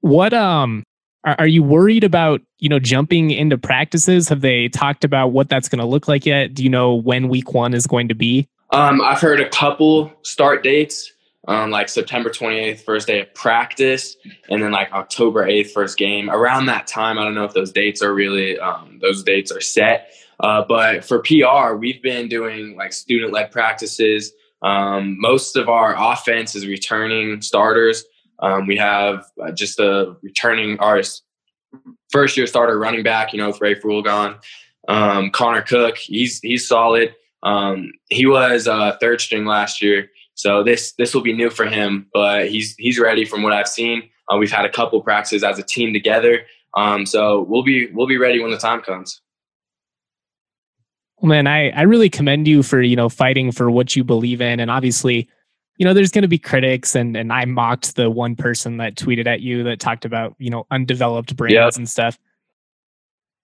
What 0.01 0.35
um 0.35 0.85
are, 1.25 1.37
are 1.41 1.47
you 1.47 1.63
worried 1.63 2.05
about 2.05 2.41
you 2.59 2.69
know 2.69 2.79
jumping 2.79 3.31
into 3.31 3.59
practices? 3.59 4.29
Have 4.29 4.41
they 4.41 4.69
talked 4.69 5.05
about 5.05 5.29
what 5.29 5.49
that's 5.49 5.69
going 5.69 5.81
to 5.81 5.87
look 5.87 6.09
like 6.09 6.27
yet? 6.27 6.55
Do 6.55 6.63
you 6.63 6.71
know 6.71 6.95
when 6.95 7.29
week 7.29 7.53
one 7.53 7.75
is 7.75 7.87
going 7.87 8.09
to 8.09 8.15
be? 8.15 8.49
Um, 8.71 9.01
I've 9.03 9.21
heard 9.21 9.41
a 9.41 9.49
couple 9.51 10.11
start 10.23 10.63
dates, 10.63 11.13
um, 11.47 11.71
like 11.71 11.89
September 11.91 12.31
28th, 12.31 12.81
first 12.81 13.07
day 13.07 13.21
of 13.21 13.33
practice, 13.35 14.17
and 14.49 14.63
then 14.63 14.71
like 14.71 14.91
October 14.93 15.47
8th, 15.47 15.73
first 15.73 15.99
game. 15.99 16.31
Around 16.31 16.67
that 16.67 16.87
time, 16.87 17.19
I 17.19 17.25
don't 17.25 17.35
know 17.35 17.45
if 17.45 17.53
those 17.53 17.71
dates 17.71 18.03
are 18.03 18.15
really 18.15 18.59
um, 18.59 18.99
those 19.01 19.23
dates 19.23 19.53
are 19.53 19.61
set. 19.61 20.13
Uh, 20.41 20.65
but 20.67 21.05
for 21.05 21.21
PR, 21.21 21.75
we've 21.75 22.03
been 22.03 22.29
doing 22.29 22.77
like 22.77 22.93
student 22.93 23.33
led 23.33 23.51
practices. 23.51 24.33
Um, 24.63 25.21
most 25.21 25.57
of 25.57 25.69
our 25.69 25.95
offense 25.97 26.55
is 26.55 26.67
returning 26.67 27.41
starters. 27.43 28.05
Um, 28.43 28.67
we 28.67 28.77
have 28.77 29.25
uh, 29.43 29.53
just 29.53 29.79
a 29.79 30.17
returning 30.23 30.79
our 30.81 31.01
first 32.11 32.37
year 32.37 32.47
starter 32.47 32.79
running 32.79 33.03
back, 33.03 33.33
you 33.33 33.39
know, 33.39 33.47
with 33.47 33.61
Ray 33.61 33.75
Frugal 33.75 34.03
gone. 34.03 34.39
Um, 34.89 35.31
Connor 35.31 35.63
Cook, 35.63 35.97
he's 35.97 36.41
he's 36.41 36.67
solid. 36.67 37.15
Um, 37.45 37.93
he 38.11 38.27
was 38.27 38.69
uh, 38.69 38.97
third 39.01 39.21
string 39.21 39.47
last 39.47 39.81
year, 39.81 40.11
so 40.35 40.63
this 40.65 40.93
this 40.95 41.15
will 41.15 41.23
be 41.23 41.33
new 41.33 41.51
for 41.51 41.67
him, 41.67 42.09
but 42.13 42.49
he's 42.49 42.75
he's 42.79 42.99
ready 42.99 43.25
from 43.25 43.43
what 43.43 43.53
I've 43.53 43.69
seen. 43.69 44.03
Uh, 44.29 44.37
we've 44.37 44.51
had 44.51 44.65
a 44.65 44.71
couple 44.71 45.01
practices 45.03 45.45
as 45.45 45.59
a 45.59 45.63
team 45.63 45.93
together, 45.93 46.43
um, 46.77 47.07
so 47.07 47.43
we'll 47.43 47.63
be 47.63 47.89
we'll 47.93 48.09
be 48.09 48.19
ready 48.19 48.41
when 48.41 48.51
the 48.51 48.59
time 48.59 48.81
comes. 48.81 49.21
Well, 51.19 51.29
man, 51.29 51.47
I 51.47 51.71
I 51.71 51.83
really 51.83 52.11
commend 52.11 52.49
you 52.49 52.65
for 52.65 52.83
you 52.83 52.97
know 52.97 53.09
fighting 53.09 53.53
for 53.53 53.71
what 53.71 53.95
you 53.95 54.03
believe 54.03 54.41
in, 54.41 54.59
and 54.59 54.71
obviously 54.71 55.29
you 55.77 55.87
know, 55.87 55.95
there's 55.95 56.11
going 56.11 56.23
to 56.23 56.29
be 56.29 56.39
critics, 56.39 56.95
and 56.95 57.17
and 57.17 57.33
I 57.33 57.45
mocked 57.45 57.97
the 57.97 58.11
one 58.11 58.37
person 58.37 58.77
that 58.77 58.95
tweeted 58.95 59.27
at 59.27 59.41
you 59.41 59.65
that 59.65 59.81
talked 59.81 60.05
about 60.05 60.35
you 60.39 60.51
know 60.51 60.67
undeveloped 60.71 61.37
brains 61.37 61.55
yep. 61.55 61.77
and 61.77 61.89
stuff. 61.89 62.19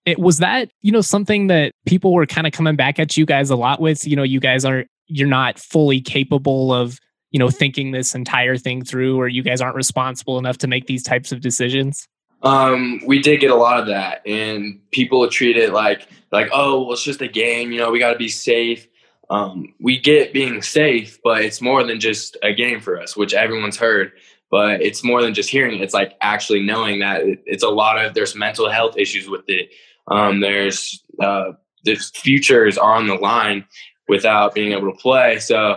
It 0.04 0.18
was 0.18 0.38
that 0.38 0.70
you 0.82 0.92
know 0.92 1.00
something 1.00 1.46
that 1.48 1.72
people 1.86 2.12
were 2.12 2.26
kind 2.26 2.46
of 2.46 2.52
coming 2.52 2.76
back 2.76 2.98
at 2.98 3.16
you 3.16 3.26
guys 3.26 3.50
a 3.50 3.56
lot 3.56 3.80
with. 3.80 4.06
You 4.06 4.16
know, 4.16 4.22
you 4.22 4.40
guys 4.40 4.64
aren't 4.64 4.88
you're 5.06 5.28
not 5.28 5.58
fully 5.58 6.00
capable 6.00 6.72
of 6.72 6.98
you 7.30 7.38
know 7.38 7.48
thinking 7.48 7.92
this 7.92 8.14
entire 8.14 8.56
thing 8.56 8.84
through, 8.84 9.18
or 9.18 9.28
you 9.28 9.42
guys 9.42 9.60
aren't 9.60 9.76
responsible 9.76 10.38
enough 10.38 10.58
to 10.58 10.66
make 10.66 10.86
these 10.86 11.02
types 11.02 11.32
of 11.32 11.40
decisions. 11.40 12.06
Um, 12.42 13.00
we 13.04 13.20
did 13.20 13.40
get 13.40 13.50
a 13.50 13.56
lot 13.56 13.80
of 13.80 13.86
that, 13.86 14.24
and 14.26 14.78
people 14.90 15.26
treat 15.28 15.56
it 15.56 15.72
like 15.72 16.06
like 16.30 16.50
oh, 16.52 16.82
well, 16.82 16.92
it's 16.92 17.02
just 17.02 17.22
a 17.22 17.28
game. 17.28 17.72
You 17.72 17.78
know, 17.78 17.90
we 17.90 17.98
got 17.98 18.12
to 18.12 18.18
be 18.18 18.28
safe 18.28 18.86
um, 19.30 19.74
we 19.80 19.98
get 19.98 20.32
being 20.32 20.62
safe, 20.62 21.18
but 21.22 21.44
it's 21.44 21.60
more 21.60 21.84
than 21.84 22.00
just 22.00 22.36
a 22.42 22.52
game 22.52 22.80
for 22.80 23.00
us, 23.00 23.16
which 23.16 23.34
everyone's 23.34 23.76
heard. 23.76 24.12
But 24.50 24.80
it's 24.80 25.04
more 25.04 25.20
than 25.20 25.34
just 25.34 25.50
hearing 25.50 25.78
it. 25.78 25.82
It's 25.82 25.92
like 25.92 26.16
actually 26.22 26.62
knowing 26.62 27.00
that 27.00 27.22
it's 27.44 27.62
a 27.62 27.68
lot 27.68 28.02
of 28.02 28.14
there's 28.14 28.34
mental 28.34 28.70
health 28.70 28.96
issues 28.96 29.28
with 29.28 29.44
it. 29.48 29.70
Um, 30.06 30.40
there's 30.40 31.02
uh, 31.20 31.52
the 31.84 31.96
futures 31.96 32.78
are 32.78 32.94
on 32.94 33.06
the 33.06 33.14
line 33.14 33.66
without 34.08 34.54
being 34.54 34.72
able 34.72 34.90
to 34.90 34.98
play. 34.98 35.38
So 35.38 35.76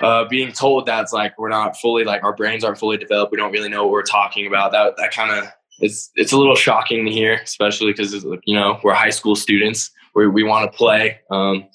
uh, 0.00 0.24
being 0.26 0.52
told 0.52 0.86
that's 0.86 1.12
like 1.12 1.36
we're 1.38 1.48
not 1.48 1.76
fully 1.76 2.04
like 2.04 2.22
our 2.22 2.34
brains 2.34 2.62
aren't 2.62 2.78
fully 2.78 2.96
developed. 2.96 3.32
We 3.32 3.38
don't 3.38 3.52
really 3.52 3.68
know 3.68 3.82
what 3.84 3.92
we're 3.92 4.02
talking 4.02 4.46
about. 4.46 4.70
That 4.70 4.96
that 4.96 5.12
kind 5.12 5.32
of 5.32 5.50
it's 5.80 6.10
it's 6.14 6.32
a 6.32 6.36
little 6.36 6.56
shocking 6.56 7.04
to 7.04 7.10
hear, 7.10 7.34
especially 7.34 7.92
because 7.92 8.12
you 8.44 8.54
know 8.54 8.78
we're 8.84 8.94
high 8.94 9.10
school 9.10 9.34
students. 9.34 9.90
We 10.14 10.28
we 10.28 10.44
want 10.44 10.70
to 10.70 10.76
play. 10.76 11.20
Um, 11.30 11.66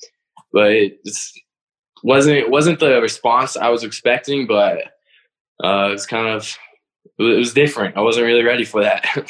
but 0.51 0.71
it 0.71 0.99
wasn't 2.03 2.49
wasn't 2.49 2.79
the 2.79 3.01
response 3.01 3.57
I 3.57 3.69
was 3.69 3.83
expecting. 3.83 4.47
But 4.47 4.77
uh, 5.63 5.89
it's 5.91 6.05
kind 6.05 6.27
of 6.27 6.57
it 7.17 7.37
was 7.37 7.53
different. 7.53 7.97
I 7.97 8.01
wasn't 8.01 8.25
really 8.25 8.43
ready 8.43 8.65
for 8.65 8.83
that. 8.83 9.05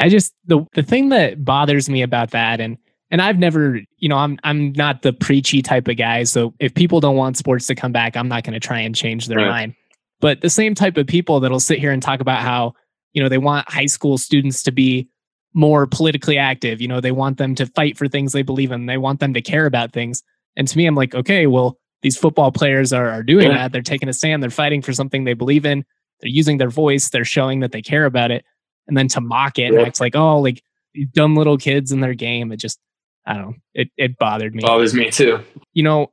I 0.00 0.08
just 0.08 0.32
the 0.46 0.64
the 0.74 0.82
thing 0.82 1.08
that 1.10 1.44
bothers 1.44 1.88
me 1.88 2.02
about 2.02 2.30
that 2.30 2.60
and 2.60 2.78
and 3.10 3.22
I've 3.22 3.38
never, 3.38 3.80
you 3.96 4.08
know, 4.08 4.16
I'm 4.16 4.38
I'm 4.44 4.72
not 4.72 5.02
the 5.02 5.12
preachy 5.12 5.62
type 5.62 5.88
of 5.88 5.96
guy. 5.96 6.24
So 6.24 6.54
if 6.60 6.74
people 6.74 7.00
don't 7.00 7.16
want 7.16 7.36
sports 7.36 7.66
to 7.68 7.74
come 7.74 7.92
back, 7.92 8.16
I'm 8.16 8.28
not 8.28 8.44
going 8.44 8.54
to 8.54 8.60
try 8.60 8.80
and 8.80 8.94
change 8.94 9.26
their 9.26 9.38
right. 9.38 9.48
mind. 9.48 9.74
But 10.20 10.40
the 10.40 10.50
same 10.50 10.74
type 10.74 10.96
of 10.96 11.06
people 11.06 11.40
that'll 11.40 11.60
sit 11.60 11.78
here 11.78 11.92
and 11.92 12.02
talk 12.02 12.20
about 12.20 12.42
how, 12.42 12.74
you 13.12 13.22
know, 13.22 13.28
they 13.28 13.38
want 13.38 13.70
high 13.70 13.86
school 13.86 14.18
students 14.18 14.62
to 14.64 14.72
be 14.72 15.08
more 15.58 15.88
politically 15.88 16.38
active. 16.38 16.80
You 16.80 16.86
know, 16.86 17.00
they 17.00 17.10
want 17.10 17.36
them 17.36 17.56
to 17.56 17.66
fight 17.66 17.98
for 17.98 18.06
things 18.06 18.32
they 18.32 18.42
believe 18.42 18.70
in. 18.70 18.86
They 18.86 18.96
want 18.96 19.18
them 19.18 19.34
to 19.34 19.42
care 19.42 19.66
about 19.66 19.92
things. 19.92 20.22
And 20.56 20.68
to 20.68 20.78
me, 20.78 20.86
I'm 20.86 20.94
like, 20.94 21.16
okay, 21.16 21.48
well, 21.48 21.76
these 22.02 22.16
football 22.16 22.52
players 22.52 22.92
are, 22.92 23.08
are 23.08 23.24
doing 23.24 23.48
yeah. 23.48 23.58
that. 23.58 23.72
They're 23.72 23.82
taking 23.82 24.08
a 24.08 24.12
stand. 24.12 24.40
They're 24.40 24.50
fighting 24.50 24.82
for 24.82 24.92
something 24.92 25.24
they 25.24 25.34
believe 25.34 25.66
in. 25.66 25.84
They're 26.20 26.30
using 26.30 26.58
their 26.58 26.70
voice. 26.70 27.10
They're 27.10 27.24
showing 27.24 27.58
that 27.60 27.72
they 27.72 27.82
care 27.82 28.04
about 28.04 28.30
it. 28.30 28.44
And 28.86 28.96
then 28.96 29.08
to 29.08 29.20
mock 29.20 29.58
it, 29.58 29.72
yeah. 29.72 29.80
it's 29.80 30.00
like, 30.00 30.14
oh, 30.14 30.38
like 30.38 30.62
these 30.94 31.08
dumb 31.08 31.34
little 31.34 31.58
kids 31.58 31.90
in 31.90 32.00
their 32.00 32.14
game. 32.14 32.52
It 32.52 32.58
just, 32.58 32.78
I 33.26 33.34
don't 33.34 33.42
know. 33.42 33.54
It 33.74 33.88
it 33.96 34.16
bothered 34.16 34.54
me. 34.54 34.62
Bothers 34.62 34.94
me 34.94 35.10
too. 35.10 35.40
You 35.74 35.82
know, 35.82 36.12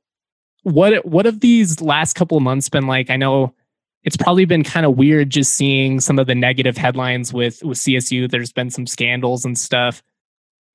what 0.63 1.05
what 1.05 1.25
have 1.25 1.39
these 1.39 1.79
last 1.81 2.13
couple 2.15 2.35
of 2.35 2.43
months 2.43 2.67
been 2.67 2.87
like? 2.87 3.09
I 3.11 3.15
know 3.15 3.53
it's 4.05 4.15
probably 4.15 4.45
been 4.45 4.63
kind 4.63 4.85
of 4.85 4.95
weird 4.95 5.31
just 5.31 5.53
seeing 5.53 5.99
some 5.99 6.19
of 6.19 6.27
the 6.27 6.35
negative 6.35 6.77
headlines 6.77 7.33
with 7.33 7.63
with 7.63 7.77
CSU. 7.77 8.29
There's 8.29 8.53
been 8.53 8.69
some 8.69 8.87
scandals 8.87 9.43
and 9.43 9.57
stuff. 9.57 10.01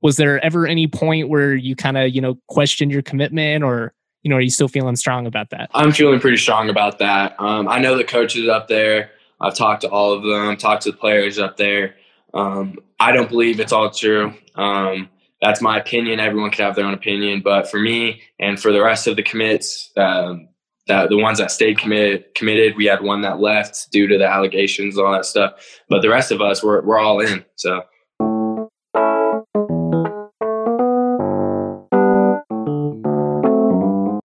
Was 0.02 0.16
there 0.16 0.44
ever 0.44 0.66
any 0.66 0.87
point 0.87 1.28
where 1.28 1.54
you 1.54 1.76
kind 1.76 1.96
of 1.96 2.10
you 2.14 2.20
know 2.20 2.38
questioned 2.49 2.90
your 2.90 3.02
commitment, 3.02 3.64
or 3.64 3.94
you 4.22 4.30
know, 4.30 4.37
are 4.37 4.40
you 4.40 4.50
still 4.50 4.68
feeling 4.68 4.96
strong 4.96 5.26
about 5.26 5.50
that? 5.50 5.70
I'm 5.75 5.92
feeling 5.92 6.20
pretty 6.20 6.37
strong 6.37 6.68
about 6.68 6.99
that. 6.99 7.37
Um, 7.38 7.68
I 7.68 7.78
know 7.78 7.96
the 7.96 8.04
coaches 8.04 8.49
up 8.49 8.68
there. 8.68 9.12
I've 9.40 9.54
talked 9.54 9.82
to 9.82 9.88
all 9.88 10.12
of 10.12 10.22
them. 10.22 10.56
Talked 10.56 10.82
to 10.82 10.90
the 10.90 10.96
players 10.96 11.38
up 11.38 11.56
there. 11.56 11.94
Um, 12.34 12.78
I 12.99 13.12
don't 13.12 13.30
believe 13.30 13.60
it's 13.60 13.72
all 13.72 13.90
true. 13.90 14.34
Um, 14.56 15.08
that's 15.40 15.62
my 15.62 15.78
opinion. 15.78 16.20
Everyone 16.20 16.50
could 16.50 16.60
have 16.60 16.76
their 16.76 16.84
own 16.84 16.92
opinion, 16.92 17.40
but 17.42 17.70
for 17.70 17.78
me 17.80 18.22
and 18.38 18.60
for 18.60 18.72
the 18.72 18.82
rest 18.82 19.06
of 19.06 19.16
the 19.16 19.22
commits, 19.22 19.90
um, 19.96 20.49
that 20.87 21.08
the 21.08 21.16
ones 21.16 21.38
that 21.38 21.50
stayed 21.50 21.78
committed, 21.78 22.25
committed, 22.34 22.76
we 22.76 22.87
had 22.87 23.02
one 23.02 23.22
that 23.22 23.40
left 23.40 23.90
due 23.90 24.06
to 24.06 24.18
the 24.18 24.26
allegations, 24.26 24.99
all 24.99 25.12
that 25.12 25.25
stuff. 25.25 25.52
But 25.88 26.02
the 26.02 26.08
rest 26.08 26.32
of 26.32 26.40
us, 26.40 26.62
we're 26.62 26.82
we're 26.82 26.99
all 26.99 27.20
in. 27.20 27.44
So. 27.56 27.82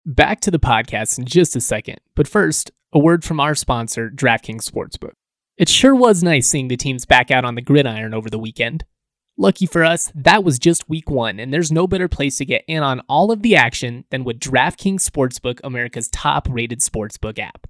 Back 0.04 0.40
to 0.40 0.50
the 0.50 0.60
podcast 0.60 1.18
in 1.18 1.24
just 1.24 1.56
a 1.56 1.60
second, 1.60 1.98
but 2.14 2.28
first, 2.28 2.70
a 2.92 2.98
word 2.98 3.24
from 3.24 3.40
our 3.40 3.54
sponsor, 3.54 4.10
DraftKings 4.10 4.70
Sportsbook. 4.70 5.12
It 5.56 5.68
sure 5.68 5.94
was 5.94 6.22
nice 6.22 6.46
seeing 6.48 6.68
the 6.68 6.76
teams 6.76 7.06
back 7.06 7.30
out 7.30 7.44
on 7.44 7.54
the 7.54 7.62
gridiron 7.62 8.14
over 8.14 8.28
the 8.28 8.38
weekend. 8.38 8.84
Lucky 9.38 9.64
for 9.64 9.82
us, 9.82 10.12
that 10.14 10.44
was 10.44 10.58
just 10.58 10.90
week 10.90 11.10
one, 11.10 11.40
and 11.40 11.52
there's 11.54 11.72
no 11.72 11.86
better 11.86 12.06
place 12.06 12.36
to 12.36 12.44
get 12.44 12.64
in 12.68 12.82
on 12.82 13.00
all 13.08 13.32
of 13.32 13.40
the 13.40 13.56
action 13.56 14.04
than 14.10 14.24
with 14.24 14.38
DraftKings 14.38 15.08
Sportsbook, 15.08 15.58
America's 15.64 16.08
top 16.08 16.46
rated 16.50 16.80
sportsbook 16.80 17.38
app. 17.38 17.66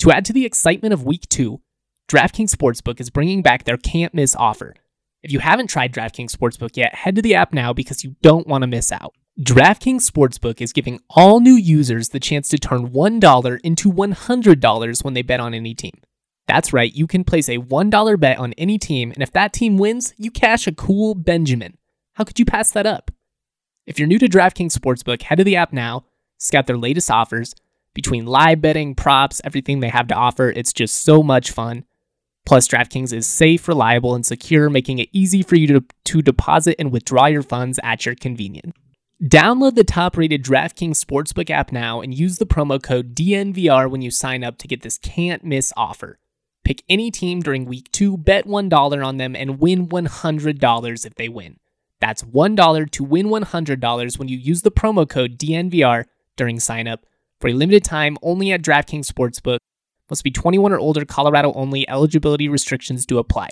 To 0.00 0.10
add 0.10 0.26
to 0.26 0.34
the 0.34 0.44
excitement 0.44 0.92
of 0.92 1.04
week 1.04 1.26
two, 1.30 1.62
DraftKings 2.10 2.54
Sportsbook 2.54 3.00
is 3.00 3.08
bringing 3.08 3.40
back 3.40 3.64
their 3.64 3.76
can't 3.78 4.12
miss 4.12 4.36
offer. 4.36 4.74
If 5.22 5.32
you 5.32 5.38
haven't 5.38 5.68
tried 5.68 5.92
DraftKings 5.92 6.34
Sportsbook 6.34 6.76
yet, 6.76 6.94
head 6.94 7.16
to 7.16 7.22
the 7.22 7.34
app 7.34 7.54
now 7.54 7.72
because 7.72 8.04
you 8.04 8.16
don't 8.20 8.46
want 8.46 8.62
to 8.62 8.66
miss 8.66 8.92
out. 8.92 9.14
DraftKings 9.40 10.10
Sportsbook 10.10 10.60
is 10.60 10.72
giving 10.72 11.00
all 11.08 11.40
new 11.40 11.54
users 11.54 12.10
the 12.10 12.20
chance 12.20 12.48
to 12.48 12.58
turn 12.58 12.90
$1 12.90 13.60
into 13.62 13.90
$100 13.90 15.04
when 15.04 15.14
they 15.14 15.22
bet 15.22 15.40
on 15.40 15.54
any 15.54 15.74
team. 15.74 16.00
That's 16.50 16.72
right, 16.72 16.92
you 16.92 17.06
can 17.06 17.22
place 17.22 17.48
a 17.48 17.58
$1 17.58 18.18
bet 18.18 18.36
on 18.36 18.54
any 18.54 18.76
team, 18.76 19.12
and 19.12 19.22
if 19.22 19.30
that 19.34 19.52
team 19.52 19.78
wins, 19.78 20.14
you 20.16 20.32
cash 20.32 20.66
a 20.66 20.72
cool 20.72 21.14
Benjamin. 21.14 21.78
How 22.14 22.24
could 22.24 22.40
you 22.40 22.44
pass 22.44 22.72
that 22.72 22.86
up? 22.86 23.12
If 23.86 24.00
you're 24.00 24.08
new 24.08 24.18
to 24.18 24.26
DraftKings 24.26 24.76
Sportsbook, 24.76 25.22
head 25.22 25.36
to 25.36 25.44
the 25.44 25.54
app 25.54 25.72
now, 25.72 26.06
scout 26.38 26.66
their 26.66 26.76
latest 26.76 27.08
offers. 27.08 27.54
Between 27.94 28.26
live 28.26 28.60
betting, 28.60 28.96
props, 28.96 29.40
everything 29.44 29.78
they 29.78 29.90
have 29.90 30.08
to 30.08 30.14
offer, 30.16 30.48
it's 30.48 30.72
just 30.72 31.04
so 31.04 31.22
much 31.22 31.52
fun. 31.52 31.84
Plus, 32.44 32.66
DraftKings 32.66 33.12
is 33.12 33.28
safe, 33.28 33.68
reliable, 33.68 34.16
and 34.16 34.26
secure, 34.26 34.68
making 34.68 34.98
it 34.98 35.08
easy 35.12 35.44
for 35.44 35.54
you 35.54 35.68
to, 35.68 35.84
to 36.06 36.20
deposit 36.20 36.74
and 36.80 36.90
withdraw 36.90 37.26
your 37.26 37.44
funds 37.44 37.78
at 37.84 38.04
your 38.04 38.16
convenience. 38.16 38.72
Download 39.22 39.76
the 39.76 39.84
top 39.84 40.16
rated 40.16 40.44
DraftKings 40.44 40.98
Sportsbook 40.98 41.48
app 41.48 41.70
now 41.70 42.00
and 42.00 42.12
use 42.12 42.38
the 42.38 42.46
promo 42.46 42.82
code 42.82 43.14
DNVR 43.14 43.88
when 43.88 44.02
you 44.02 44.10
sign 44.10 44.42
up 44.42 44.58
to 44.58 44.66
get 44.66 44.82
this 44.82 44.98
can't 44.98 45.44
miss 45.44 45.72
offer. 45.76 46.18
Pick 46.70 46.86
any 46.88 47.10
team 47.10 47.42
during 47.42 47.64
week 47.64 47.90
two, 47.90 48.16
bet 48.16 48.46
$1 48.46 49.04
on 49.04 49.16
them, 49.16 49.34
and 49.34 49.58
win 49.58 49.88
$100 49.88 51.04
if 51.04 51.14
they 51.16 51.28
win. 51.28 51.58
That's 52.00 52.22
$1 52.22 52.90
to 52.92 53.02
win 53.02 53.26
$100 53.26 54.18
when 54.20 54.28
you 54.28 54.38
use 54.38 54.62
the 54.62 54.70
promo 54.70 55.08
code 55.08 55.36
DNVR 55.36 56.04
during 56.36 56.58
signup 56.58 56.98
for 57.40 57.48
a 57.48 57.54
limited 57.54 57.82
time 57.82 58.16
only 58.22 58.52
at 58.52 58.62
DraftKings 58.62 59.10
Sportsbook. 59.10 59.58
Must 60.08 60.22
be 60.22 60.30
21 60.30 60.72
or 60.72 60.78
older, 60.78 61.04
Colorado 61.04 61.52
only. 61.54 61.88
Eligibility 61.88 62.48
restrictions 62.48 63.04
do 63.04 63.18
apply. 63.18 63.48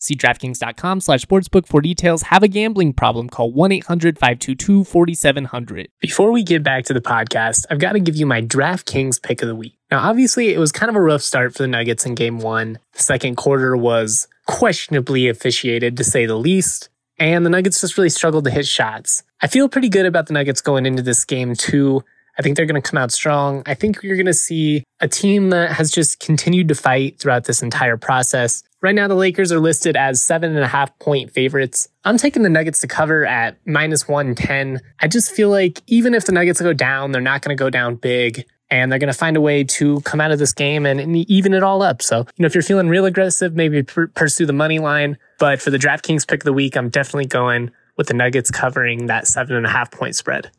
See 0.00 0.16
DraftKings.com 0.16 1.02
slash 1.02 1.24
sportsbook 1.24 1.68
for 1.68 1.80
details. 1.80 2.22
Have 2.22 2.42
a 2.42 2.48
gambling 2.48 2.94
problem? 2.94 3.28
Call 3.28 3.52
1-800-522-4700. 3.52 5.86
Before 6.00 6.32
we 6.32 6.42
get 6.42 6.64
back 6.64 6.84
to 6.86 6.92
the 6.92 7.00
podcast, 7.00 7.64
I've 7.70 7.78
got 7.78 7.92
to 7.92 8.00
give 8.00 8.16
you 8.16 8.26
my 8.26 8.42
DraftKings 8.42 9.22
pick 9.22 9.40
of 9.40 9.46
the 9.46 9.54
week. 9.54 9.75
Now, 9.90 10.08
obviously, 10.08 10.52
it 10.52 10.58
was 10.58 10.72
kind 10.72 10.90
of 10.90 10.96
a 10.96 11.00
rough 11.00 11.22
start 11.22 11.54
for 11.54 11.62
the 11.62 11.68
Nuggets 11.68 12.04
in 12.06 12.14
game 12.14 12.38
one. 12.38 12.78
The 12.92 13.02
second 13.02 13.36
quarter 13.36 13.76
was 13.76 14.26
questionably 14.46 15.28
officiated, 15.28 15.96
to 15.96 16.04
say 16.04 16.26
the 16.26 16.36
least. 16.36 16.88
And 17.18 17.46
the 17.46 17.50
Nuggets 17.50 17.80
just 17.80 17.96
really 17.96 18.10
struggled 18.10 18.44
to 18.44 18.50
hit 18.50 18.66
shots. 18.66 19.22
I 19.40 19.46
feel 19.46 19.68
pretty 19.68 19.88
good 19.88 20.06
about 20.06 20.26
the 20.26 20.32
Nuggets 20.32 20.60
going 20.60 20.86
into 20.86 21.02
this 21.02 21.24
game, 21.24 21.54
too. 21.54 22.02
I 22.38 22.42
think 22.42 22.56
they're 22.56 22.66
going 22.66 22.80
to 22.80 22.86
come 22.86 22.98
out 22.98 23.12
strong. 23.12 23.62
I 23.64 23.74
think 23.74 24.02
you're 24.02 24.16
going 24.16 24.26
to 24.26 24.34
see 24.34 24.84
a 25.00 25.08
team 25.08 25.50
that 25.50 25.72
has 25.72 25.90
just 25.90 26.20
continued 26.20 26.68
to 26.68 26.74
fight 26.74 27.18
throughout 27.18 27.44
this 27.44 27.62
entire 27.62 27.96
process. 27.96 28.62
Right 28.82 28.94
now, 28.94 29.08
the 29.08 29.14
Lakers 29.14 29.50
are 29.52 29.58
listed 29.58 29.96
as 29.96 30.22
seven 30.22 30.54
and 30.54 30.62
a 30.62 30.68
half 30.68 30.96
point 30.98 31.30
favorites. 31.30 31.88
I'm 32.04 32.18
taking 32.18 32.42
the 32.42 32.50
Nuggets 32.50 32.80
to 32.80 32.86
cover 32.86 33.24
at 33.24 33.56
minus 33.66 34.06
110. 34.06 34.80
I 35.00 35.08
just 35.08 35.32
feel 35.32 35.48
like 35.48 35.80
even 35.86 36.12
if 36.12 36.26
the 36.26 36.32
Nuggets 36.32 36.60
go 36.60 36.74
down, 36.74 37.12
they're 37.12 37.22
not 37.22 37.40
going 37.40 37.56
to 37.56 37.60
go 37.60 37.70
down 37.70 37.96
big 37.96 38.44
and 38.70 38.90
they're 38.90 38.98
going 38.98 39.12
to 39.12 39.18
find 39.18 39.36
a 39.36 39.40
way 39.40 39.64
to 39.64 40.00
come 40.00 40.20
out 40.20 40.32
of 40.32 40.38
this 40.38 40.52
game 40.52 40.86
and, 40.86 41.00
and, 41.00 41.16
even 41.30 41.54
it 41.54 41.62
all 41.62 41.82
up. 41.82 42.02
So, 42.02 42.18
you 42.18 42.24
know, 42.40 42.46
if 42.46 42.54
you're 42.54 42.62
feeling 42.62 42.88
real 42.88 43.04
aggressive, 43.04 43.54
maybe 43.54 43.82
pr- 43.82 44.06
pursue 44.06 44.46
the 44.46 44.52
money 44.52 44.78
line. 44.78 45.18
But 45.38 45.60
for 45.60 45.70
the 45.70 45.78
DraftKings 45.78 46.26
pick 46.26 46.40
of 46.40 46.44
the 46.44 46.52
week, 46.52 46.76
I'm 46.76 46.88
definitely 46.88 47.26
going 47.26 47.70
with 47.96 48.08
the 48.08 48.14
Nuggets 48.14 48.50
covering 48.50 49.06
that 49.06 49.26
seven 49.26 49.56
and 49.56 49.66
a 49.66 49.70
half 49.70 49.90
point 49.90 50.16
spread. 50.16 50.50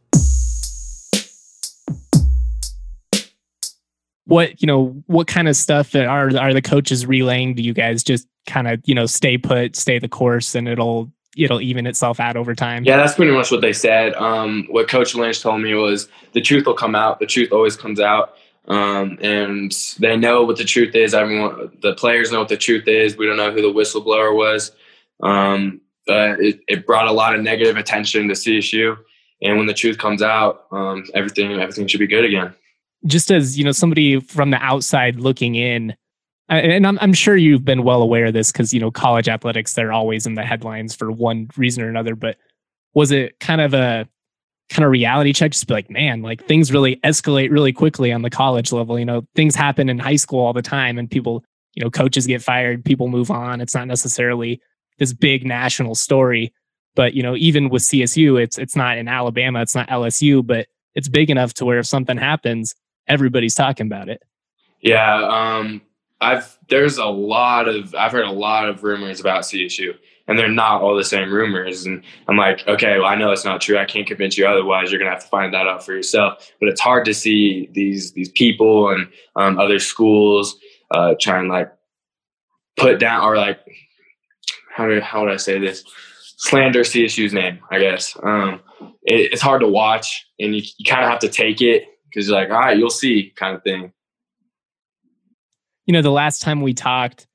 what 4.28 4.62
you 4.62 4.68
know 4.68 5.02
what 5.08 5.26
kind 5.26 5.48
of 5.48 5.56
stuff 5.56 5.92
that 5.92 6.06
are 6.06 6.38
are 6.38 6.54
the 6.54 6.62
coaches 6.62 7.06
relaying 7.06 7.56
do 7.56 7.64
you 7.64 7.74
guys 7.74 8.04
just 8.04 8.28
kind 8.46 8.68
of 8.68 8.82
you 8.86 8.94
know 8.94 9.06
stay 9.06 9.38
put 9.38 9.76
stay 9.76 10.00
the 10.00 10.10
course 10.10 10.54
and 10.54 10.68
it'll 10.68 11.12
it'll 11.38 11.62
even 11.62 11.86
itself 11.86 12.20
out 12.20 12.36
over 12.36 12.56
time. 12.56 12.84
Yeah 12.84 12.98
that's 12.98 13.16
pretty 13.16 13.32
much 13.32 13.52
what 13.52 13.62
they 13.62 13.74
said. 13.74 14.14
Um, 14.16 14.66
what 14.70 14.88
coach 14.88 15.16
lynch 15.16 15.42
told 15.42 15.62
me 15.62 15.74
was 15.74 16.08
the 16.34 16.42
truth 16.42 16.66
will 16.66 16.74
come 16.74 16.96
out 16.96 17.20
the 17.20 17.26
truth 17.26 17.52
always 17.52 17.76
comes 17.76 18.00
out. 18.00 18.36
Um, 18.68 19.18
and 19.22 19.72
they 20.00 20.18
know 20.18 20.44
what 20.44 20.58
the 20.58 20.66
truth 20.66 20.94
is. 20.94 21.14
Everyone 21.14 21.72
the 21.82 21.94
players 21.94 22.32
know 22.32 22.40
what 22.40 22.50
the 22.50 22.58
truth 22.58 22.88
is. 22.88 23.18
We 23.18 23.26
don't 23.26 23.38
know 23.38 23.52
who 23.52 23.62
the 23.62 23.74
whistleblower 23.74 24.36
was. 24.36 24.72
Um, 25.24 25.82
but 26.06 26.40
it, 26.40 26.62
it 26.68 26.86
brought 26.86 27.08
a 27.08 27.12
lot 27.12 27.36
of 27.36 27.42
negative 27.42 27.78
attention 27.78 28.28
to 28.28 28.34
csu 28.34 28.98
and 29.42 29.58
when 29.58 29.68
the 29.68 29.74
truth 29.74 29.98
comes 29.98 30.22
out 30.22 30.66
um, 30.72 31.04
everything 31.14 31.52
everything 31.60 31.88
should 31.88 32.00
be 32.00 32.08
good 32.08 32.26
again. 32.26 32.54
Just 33.06 33.32
as 33.32 33.58
you 33.58 33.64
know 33.64 33.72
somebody 33.72 34.20
from 34.20 34.50
the 34.52 34.58
outside 34.58 35.20
looking 35.20 35.56
in 35.56 35.96
and 36.50 36.88
I'm, 36.88 36.98
I'm 37.02 37.14
sure 37.14 37.36
you've 37.36 37.66
been 37.66 37.84
well 37.84 38.02
aware 38.02 38.26
of 38.26 38.34
this 38.34 38.52
because 38.52 38.74
you 38.74 38.80
know 38.80 38.92
college 38.92 39.28
athletics 39.28 39.74
they're 39.74 39.92
always 39.92 40.26
in 40.26 40.36
the 40.36 40.44
headlines 40.44 40.96
for 40.96 41.12
one 41.12 41.50
reason 41.58 41.84
or 41.84 41.90
another 41.90 42.16
but 42.16 42.38
was 42.94 43.12
it 43.12 43.40
kind 43.40 43.62
of 43.62 43.74
a 43.74 44.08
kind 44.70 44.84
of 44.84 44.92
reality 44.92 45.34
check 45.34 45.52
just 45.52 45.68
be 45.68 45.74
like 45.74 45.90
man 45.90 46.22
like 46.22 46.46
things 46.46 46.72
really 46.72 46.98
escalate 46.98 47.52
really 47.52 47.72
quickly 47.72 48.12
on 48.12 48.22
the 48.22 48.30
college 48.30 48.72
level 48.72 49.00
you 49.00 49.06
know 49.06 49.26
things 49.36 49.56
happen 49.56 49.90
in 49.90 49.98
high 49.98 50.16
school 50.16 50.40
all 50.40 50.54
the 50.54 50.62
time 50.62 50.98
and 50.98 51.10
people 51.10 51.44
you 51.74 51.84
know 51.84 51.90
coaches 51.90 52.28
get 52.28 52.42
fired 52.42 52.84
people 52.84 53.08
move 53.08 53.32
on 53.32 53.62
it's 53.62 53.76
not 53.76 53.88
necessarily 53.88 54.62
this 55.00 55.14
big 55.14 55.46
national 55.46 55.96
story 55.96 56.54
but 56.96 57.14
you 57.14 57.24
know 57.24 57.36
even 57.36 57.70
with 57.70 57.84
csu 57.84 58.42
it's 58.42 58.58
it's 58.58 58.76
not 58.76 58.98
in 58.98 59.08
alabama 59.08 59.62
it's 59.62 59.76
not 59.76 59.88
lsu 59.88 60.46
but 60.46 60.68
it's 60.96 61.08
big 61.08 61.30
enough 61.30 61.54
to 61.54 61.64
where 61.64 61.80
if 61.80 61.86
something 61.86 62.18
happens 62.18 62.76
everybody's 63.08 63.56
talking 63.56 63.88
about 63.88 64.10
it. 64.10 64.22
Yeah, 64.82 65.16
um, 65.24 65.82
I've 66.20 66.58
there's 66.70 66.98
a 66.98 67.06
lot 67.06 67.68
of 67.68 67.94
I've 67.96 68.12
heard 68.12 68.26
a 68.26 68.32
lot 68.32 68.68
of 68.70 68.84
rumors 68.84 69.20
about 69.20 69.44
CSU, 69.44 69.94
and 70.28 70.38
they're 70.38 70.50
not 70.50 70.82
all 70.82 70.96
the 70.96 71.04
same 71.04 71.32
rumors. 71.32 71.86
And 71.86 72.04
I'm 72.28 72.38
like, 72.38 72.68
okay, 72.68 72.98
well, 72.98 73.08
I 73.08 73.16
know 73.16 73.32
it's 73.32 73.46
not 73.46 73.62
true. 73.62 73.78
I 73.78 73.86
can't 73.86 74.08
convince 74.08 74.38
you 74.38 74.48
otherwise. 74.48 74.92
You're 74.92 75.00
gonna 75.00 75.12
have 75.12 75.24
to 75.24 75.30
find 75.30 75.54
that 75.54 75.68
out 75.68 75.86
for 75.86 75.94
yourself. 75.94 76.52
But 76.60 76.70
it's 76.70 76.82
hard 76.82 77.06
to 77.06 77.14
see 77.14 77.70
these 77.74 78.14
these 78.14 78.30
people 78.30 78.90
and 78.90 79.08
um, 79.36 79.60
other 79.60 79.80
schools 79.80 80.58
uh, 80.92 81.16
try 81.20 81.40
and 81.40 81.50
like 81.50 81.72
put 82.78 83.00
down 83.00 83.24
or 83.24 83.38
like 83.38 83.60
how 84.74 84.88
do 84.88 85.00
how 85.02 85.24
would 85.24 85.32
I 85.32 85.38
say 85.38 85.60
this 85.60 85.84
slander 86.38 86.82
CSU's 86.82 87.34
name. 87.34 87.60
I 87.70 87.80
guess 87.80 88.16
um, 88.24 88.62
it, 89.04 89.34
it's 89.34 89.42
hard 89.42 89.62
to 89.62 89.68
watch, 89.68 90.26
and 90.40 90.56
you, 90.56 90.62
you 90.78 90.86
kind 90.90 91.04
of 91.04 91.10
have 91.10 91.20
to 91.20 91.30
take 91.30 91.62
it 91.62 91.86
because 92.06 92.28
you're 92.28 92.38
like, 92.38 92.50
all 92.50 92.60
right, 92.60 92.78
you'll 92.78 92.90
see, 92.90 93.34
kind 93.36 93.56
of 93.56 93.64
thing. 93.64 93.92
You 95.88 95.94
know, 95.94 96.02
the 96.02 96.12
last 96.12 96.42
time 96.42 96.62
we 96.62 96.74
talked, 96.74 97.28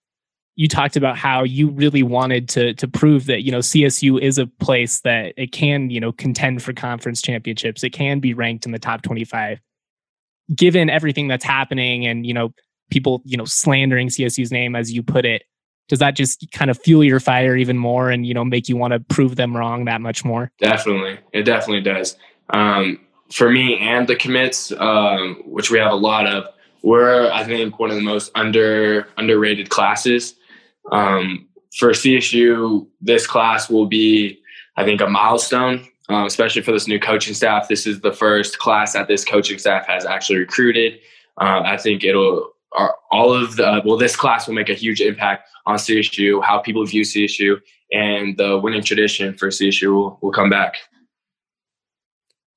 you 0.55 0.69
talked 0.69 0.97
about 0.97 1.17
how 1.17 1.43
you 1.43 1.71
really 1.71 2.03
wanted 2.03 2.49
to 2.51 2.75
to 2.75 2.87
prove 2.87 3.27
that 3.27 3.43
you 3.43 3.51
know 3.51 3.59
CSU 3.59 4.21
is 4.21 4.39
a 4.39 4.47
place 4.47 5.01
that 5.01 5.33
it 5.37 5.53
can 5.53 5.91
you 5.91 5.99
know 5.99 6.13
contend 6.13 6.63
for 6.63 6.73
conference 6.73 7.23
championships. 7.23 7.83
It 7.83 7.91
can 7.91 8.21
be 8.21 8.35
ranked 8.35 8.67
in 8.67 8.73
the 8.73 8.79
top 8.79 9.03
25. 9.03 9.61
Given 10.55 10.91
everything 10.91 11.29
that's 11.29 11.45
happening 11.45 12.07
and 12.07 12.27
you 12.27 12.35
know 12.35 12.53
people 12.91 13.23
you 13.25 13.37
know 13.37 13.47
slandering 13.47 14.09
CSU's 14.09 14.53
name 14.53 14.77
as 14.77 14.93
you 14.93 15.03
put 15.03 15.25
it, 15.25 15.45
does 15.89 15.99
that 16.01 16.15
just 16.15 16.47
kind 16.53 16.71
of 16.71 16.79
fuel 16.79 17.03
your 17.03 17.21
fire 17.21 17.57
even 17.57 17.79
more 17.79 18.11
and 18.11 18.27
you 18.27 18.35
know 18.35 18.45
make 18.45 18.69
you 18.69 18.77
want 18.77 18.93
to 18.93 19.01
prove 19.01 19.37
them 19.37 19.57
wrong 19.57 19.87
that 19.87 20.03
much 20.03 20.25
more? 20.25 20.53
Definitely, 20.59 21.19
it 21.33 21.45
definitely 21.45 21.83
does. 21.83 22.17
Um, 22.51 23.01
for 23.33 23.51
me 23.51 23.79
and 23.79 24.07
the 24.07 24.17
commits, 24.17 24.73
um, 24.73 25.43
which 25.47 25.71
we 25.71 25.79
have 25.79 25.91
a 25.91 25.97
lot 25.97 26.27
of, 26.27 26.47
we're 26.83 27.31
I 27.31 27.45
think 27.45 27.79
one 27.79 27.91
of 27.91 27.97
the 27.97 28.03
most 28.03 28.31
under 28.35 29.07
underrated 29.17 29.71
classes. 29.71 30.35
Um, 30.91 31.49
for 31.77 31.91
CSU, 31.91 32.87
this 33.01 33.27
class 33.27 33.71
will 33.71 33.87
be, 33.87 34.41
I 34.77 34.85
think, 34.85 35.01
a 35.01 35.09
milestone, 35.09 35.87
um, 36.09 36.27
especially 36.27 36.63
for 36.63 36.73
this 36.73 36.87
new 36.87 37.01
coaching 37.01 37.35
staff. 37.35 37.69
This 37.69 37.87
is 37.87 38.01
the 38.01 38.13
first 38.13 38.59
class 38.59 38.93
that 38.93 39.09
this 39.09 39.25
coaching 39.25 39.59
staff 39.59 39.87
has 39.87 40.05
actually 40.05 40.41
recruited. 40.41 40.99
Uh, 41.41 41.63
I 41.65 41.77
think 41.77 42.05
it'll 42.05 42.51
all 43.11 43.33
of 43.33 43.57
the 43.57 43.83
well, 43.85 43.97
this 43.97 44.17
class 44.17 44.47
will 44.47 44.55
make 44.55 44.71
a 44.71 44.75
huge 44.75 45.01
impact 45.01 45.49
on 45.67 45.77
CSU, 45.77 46.43
how 46.43 46.59
people 46.59 46.85
view 46.85 47.03
CSU, 47.03 47.61
and 47.93 48.37
the 48.37 48.59
winning 48.59 48.83
tradition 48.83 49.37
for 49.37 49.49
CSU 49.49 49.93
will, 49.93 50.19
will 50.23 50.33
come 50.33 50.51
back 50.51 50.77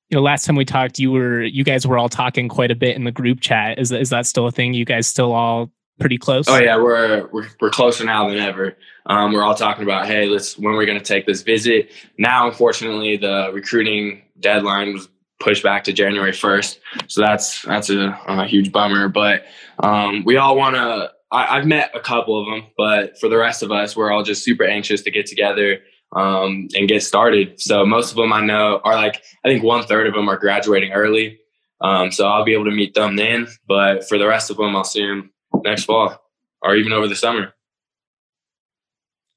you 0.09 0.15
know 0.15 0.21
last 0.21 0.45
time 0.45 0.55
we 0.55 0.65
talked 0.65 1.00
you 1.00 1.12
were 1.12 1.43
you 1.43 1.63
guys 1.63 1.85
were 1.85 1.97
all 1.97 2.09
talking 2.09 2.47
quite 2.47 2.71
a 2.71 2.75
bit 2.75 2.95
in 2.95 3.03
the 3.03 3.12
group 3.12 3.39
chat. 3.41 3.79
Is, 3.79 3.91
is 3.91 4.09
that 4.09 4.25
still 4.25 4.47
a 4.47 4.51
thing? 4.51 4.74
You 4.74 4.85
guys 4.85 5.07
still 5.07 5.31
all 5.31 5.71
pretty 6.00 6.17
close? 6.17 6.47
Oh 6.47 6.59
yeah 6.59 6.77
we're 6.77 7.27
we're, 7.31 7.47
we're 7.59 7.69
closer 7.69 8.03
now 8.03 8.29
than 8.29 8.38
ever. 8.38 8.77
Um, 9.07 9.33
we're 9.33 9.43
all 9.43 9.55
talking 9.55 9.83
about 9.83 10.05
hey 10.07 10.27
let's 10.27 10.57
when 10.57 10.74
we're 10.74 10.85
going 10.85 11.00
to 11.00 11.03
take 11.03 11.25
this 11.25 11.41
visit. 11.41 11.91
Now 12.17 12.47
unfortunately 12.47 13.17
the 13.17 13.50
recruiting 13.53 14.21
deadline 14.39 14.93
was 14.93 15.09
pushed 15.39 15.63
back 15.63 15.83
to 15.83 15.91
january 15.91 16.31
1st 16.31 16.79
so 17.07 17.21
that's 17.21 17.62
that's 17.63 17.89
a, 17.89 18.17
a 18.27 18.45
huge 18.47 18.71
bummer. 18.71 19.09
But 19.09 19.45
um, 19.79 20.24
we 20.25 20.38
all 20.38 20.55
want 20.55 20.75
to 20.75 21.12
i've 21.31 21.65
met 21.65 21.91
a 21.93 22.00
couple 22.00 22.39
of 22.39 22.45
them 22.45 22.69
but 22.77 23.19
for 23.19 23.27
the 23.27 23.35
rest 23.35 23.63
of 23.63 23.71
us 23.71 23.95
we're 23.95 24.12
all 24.12 24.24
just 24.24 24.43
super 24.43 24.63
anxious 24.63 25.01
to 25.01 25.12
get 25.12 25.25
together 25.25 25.79
um, 26.13 26.67
and 26.75 26.88
get 26.88 27.03
started. 27.03 27.59
So 27.59 27.85
most 27.85 28.12
of 28.12 28.17
them 28.17 28.33
I 28.33 28.41
know 28.41 28.79
are 28.83 28.95
like 28.95 29.21
I 29.43 29.50
think 29.50 29.63
one 29.63 29.85
third 29.85 30.07
of 30.07 30.13
them 30.13 30.29
are 30.29 30.38
graduating 30.38 30.91
early. 30.91 31.39
Um, 31.81 32.12
so 32.12 32.25
I'll 32.27 32.45
be 32.45 32.53
able 32.53 32.65
to 32.65 32.71
meet 32.71 32.93
them 32.93 33.15
then. 33.15 33.47
But 33.67 34.07
for 34.07 34.17
the 34.17 34.27
rest 34.27 34.50
of 34.50 34.57
them, 34.57 34.75
I'll 34.75 34.83
see 34.83 35.05
them 35.05 35.31
next 35.63 35.83
fall 35.83 36.17
or 36.62 36.75
even 36.75 36.93
over 36.93 37.07
the 37.07 37.15
summer. 37.15 37.53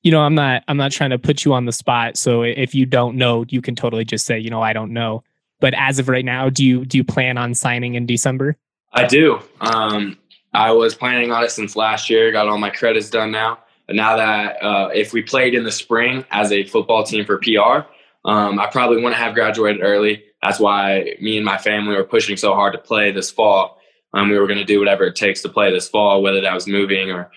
You 0.02 0.12
know, 0.12 0.20
I'm 0.20 0.34
not 0.34 0.62
I'm 0.68 0.76
not 0.76 0.92
trying 0.92 1.10
to 1.10 1.18
put 1.18 1.44
you 1.44 1.52
on 1.52 1.66
the 1.66 1.72
spot. 1.72 2.16
So 2.16 2.42
if 2.42 2.74
you 2.74 2.86
don't 2.86 3.16
know, 3.16 3.44
you 3.48 3.60
can 3.60 3.74
totally 3.74 4.04
just 4.04 4.24
say, 4.24 4.38
you 4.38 4.48
know, 4.48 4.62
I 4.62 4.72
don't 4.72 4.92
know. 4.92 5.24
But 5.60 5.74
as 5.74 5.98
of 5.98 6.08
right 6.08 6.24
now, 6.24 6.48
do 6.48 6.64
you 6.64 6.84
do 6.84 6.96
you 6.96 7.04
plan 7.04 7.36
on 7.36 7.54
signing 7.54 7.96
in 7.96 8.06
December? 8.06 8.56
I 8.92 9.06
do. 9.06 9.40
Um, 9.60 10.16
I 10.54 10.70
was 10.70 10.94
planning 10.94 11.32
on 11.32 11.44
it 11.44 11.50
since 11.50 11.76
last 11.76 12.08
year. 12.08 12.30
Got 12.30 12.48
all 12.48 12.58
my 12.58 12.70
credits 12.70 13.10
done 13.10 13.32
now 13.32 13.58
now 13.90 14.16
that 14.16 14.62
uh, 14.62 14.88
if 14.94 15.12
we 15.12 15.22
played 15.22 15.54
in 15.54 15.64
the 15.64 15.72
spring 15.72 16.24
as 16.30 16.52
a 16.52 16.64
football 16.64 17.04
team 17.04 17.24
for 17.24 17.38
PR, 17.38 17.88
um, 18.24 18.58
I 18.58 18.66
probably 18.66 18.96
wouldn't 18.96 19.14
have 19.14 19.34
graduated 19.34 19.82
early. 19.82 20.24
That's 20.42 20.60
why 20.60 21.16
me 21.20 21.36
and 21.36 21.44
my 21.44 21.58
family 21.58 21.96
were 21.96 22.04
pushing 22.04 22.36
so 22.36 22.54
hard 22.54 22.74
to 22.74 22.78
play 22.78 23.10
this 23.10 23.30
fall. 23.30 23.78
Um, 24.14 24.30
we 24.30 24.38
were 24.38 24.46
going 24.46 24.58
to 24.58 24.64
do 24.64 24.78
whatever 24.78 25.04
it 25.04 25.16
takes 25.16 25.42
to 25.42 25.48
play 25.48 25.70
this 25.70 25.88
fall, 25.88 26.22
whether 26.22 26.40
that 26.40 26.54
was 26.54 26.66
moving 26.66 27.10
or 27.10 27.30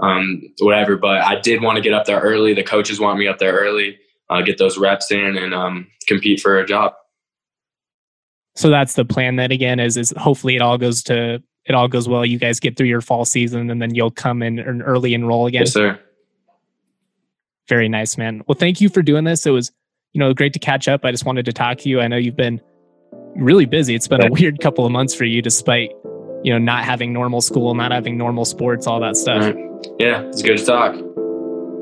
um, 0.00 0.42
whatever. 0.60 0.96
But 0.96 1.22
I 1.22 1.40
did 1.40 1.62
want 1.62 1.76
to 1.76 1.82
get 1.82 1.92
up 1.92 2.06
there 2.06 2.20
early. 2.20 2.54
The 2.54 2.62
coaches 2.62 3.00
want 3.00 3.18
me 3.18 3.26
up 3.26 3.38
there 3.38 3.54
early, 3.54 3.98
uh, 4.30 4.42
get 4.42 4.58
those 4.58 4.78
reps 4.78 5.10
in, 5.10 5.36
and 5.36 5.54
um, 5.54 5.88
compete 6.06 6.40
for 6.40 6.58
a 6.58 6.66
job. 6.66 6.94
So 8.56 8.70
that's 8.70 8.94
the 8.94 9.04
plan. 9.04 9.36
Then 9.36 9.50
again, 9.50 9.80
is 9.80 9.96
is 9.96 10.12
hopefully 10.16 10.56
it 10.56 10.62
all 10.62 10.78
goes 10.78 11.02
to 11.04 11.42
it 11.66 11.74
all 11.74 11.88
goes 11.88 12.08
well, 12.08 12.24
you 12.24 12.38
guys 12.38 12.60
get 12.60 12.76
through 12.76 12.88
your 12.88 13.00
fall 13.00 13.24
season, 13.24 13.70
and 13.70 13.80
then 13.80 13.94
you'll 13.94 14.10
come 14.10 14.42
in 14.42 14.58
and 14.58 14.82
early 14.82 15.14
enroll 15.14 15.46
again. 15.46 15.62
Yes, 15.62 15.72
sir. 15.72 15.98
Very 17.68 17.88
nice, 17.88 18.18
man. 18.18 18.42
Well, 18.46 18.56
thank 18.58 18.80
you 18.80 18.88
for 18.88 19.02
doing 19.02 19.24
this. 19.24 19.46
It 19.46 19.50
was, 19.50 19.72
you 20.12 20.18
know, 20.18 20.34
great 20.34 20.52
to 20.52 20.58
catch 20.58 20.86
up. 20.88 21.04
I 21.04 21.10
just 21.10 21.24
wanted 21.24 21.46
to 21.46 21.52
talk 21.52 21.78
to 21.78 21.88
you. 21.88 22.00
I 22.00 22.08
know 22.08 22.16
you've 22.16 22.36
been 22.36 22.60
really 23.36 23.64
busy. 23.64 23.94
It's 23.94 24.08
been 24.08 24.22
a 24.22 24.30
weird 24.30 24.60
couple 24.60 24.84
of 24.84 24.92
months 24.92 25.14
for 25.14 25.24
you, 25.24 25.40
despite 25.40 25.90
you 26.42 26.52
know 26.52 26.58
not 26.58 26.84
having 26.84 27.12
normal 27.12 27.40
school, 27.40 27.74
not 27.74 27.90
having 27.90 28.18
normal 28.18 28.44
sports, 28.44 28.86
all 28.86 29.00
that 29.00 29.16
stuff. 29.16 29.42
Right. 29.42 29.56
Yeah, 29.98 30.22
it's 30.22 30.42
good 30.42 30.58
to 30.58 30.64
talk. 30.64 30.94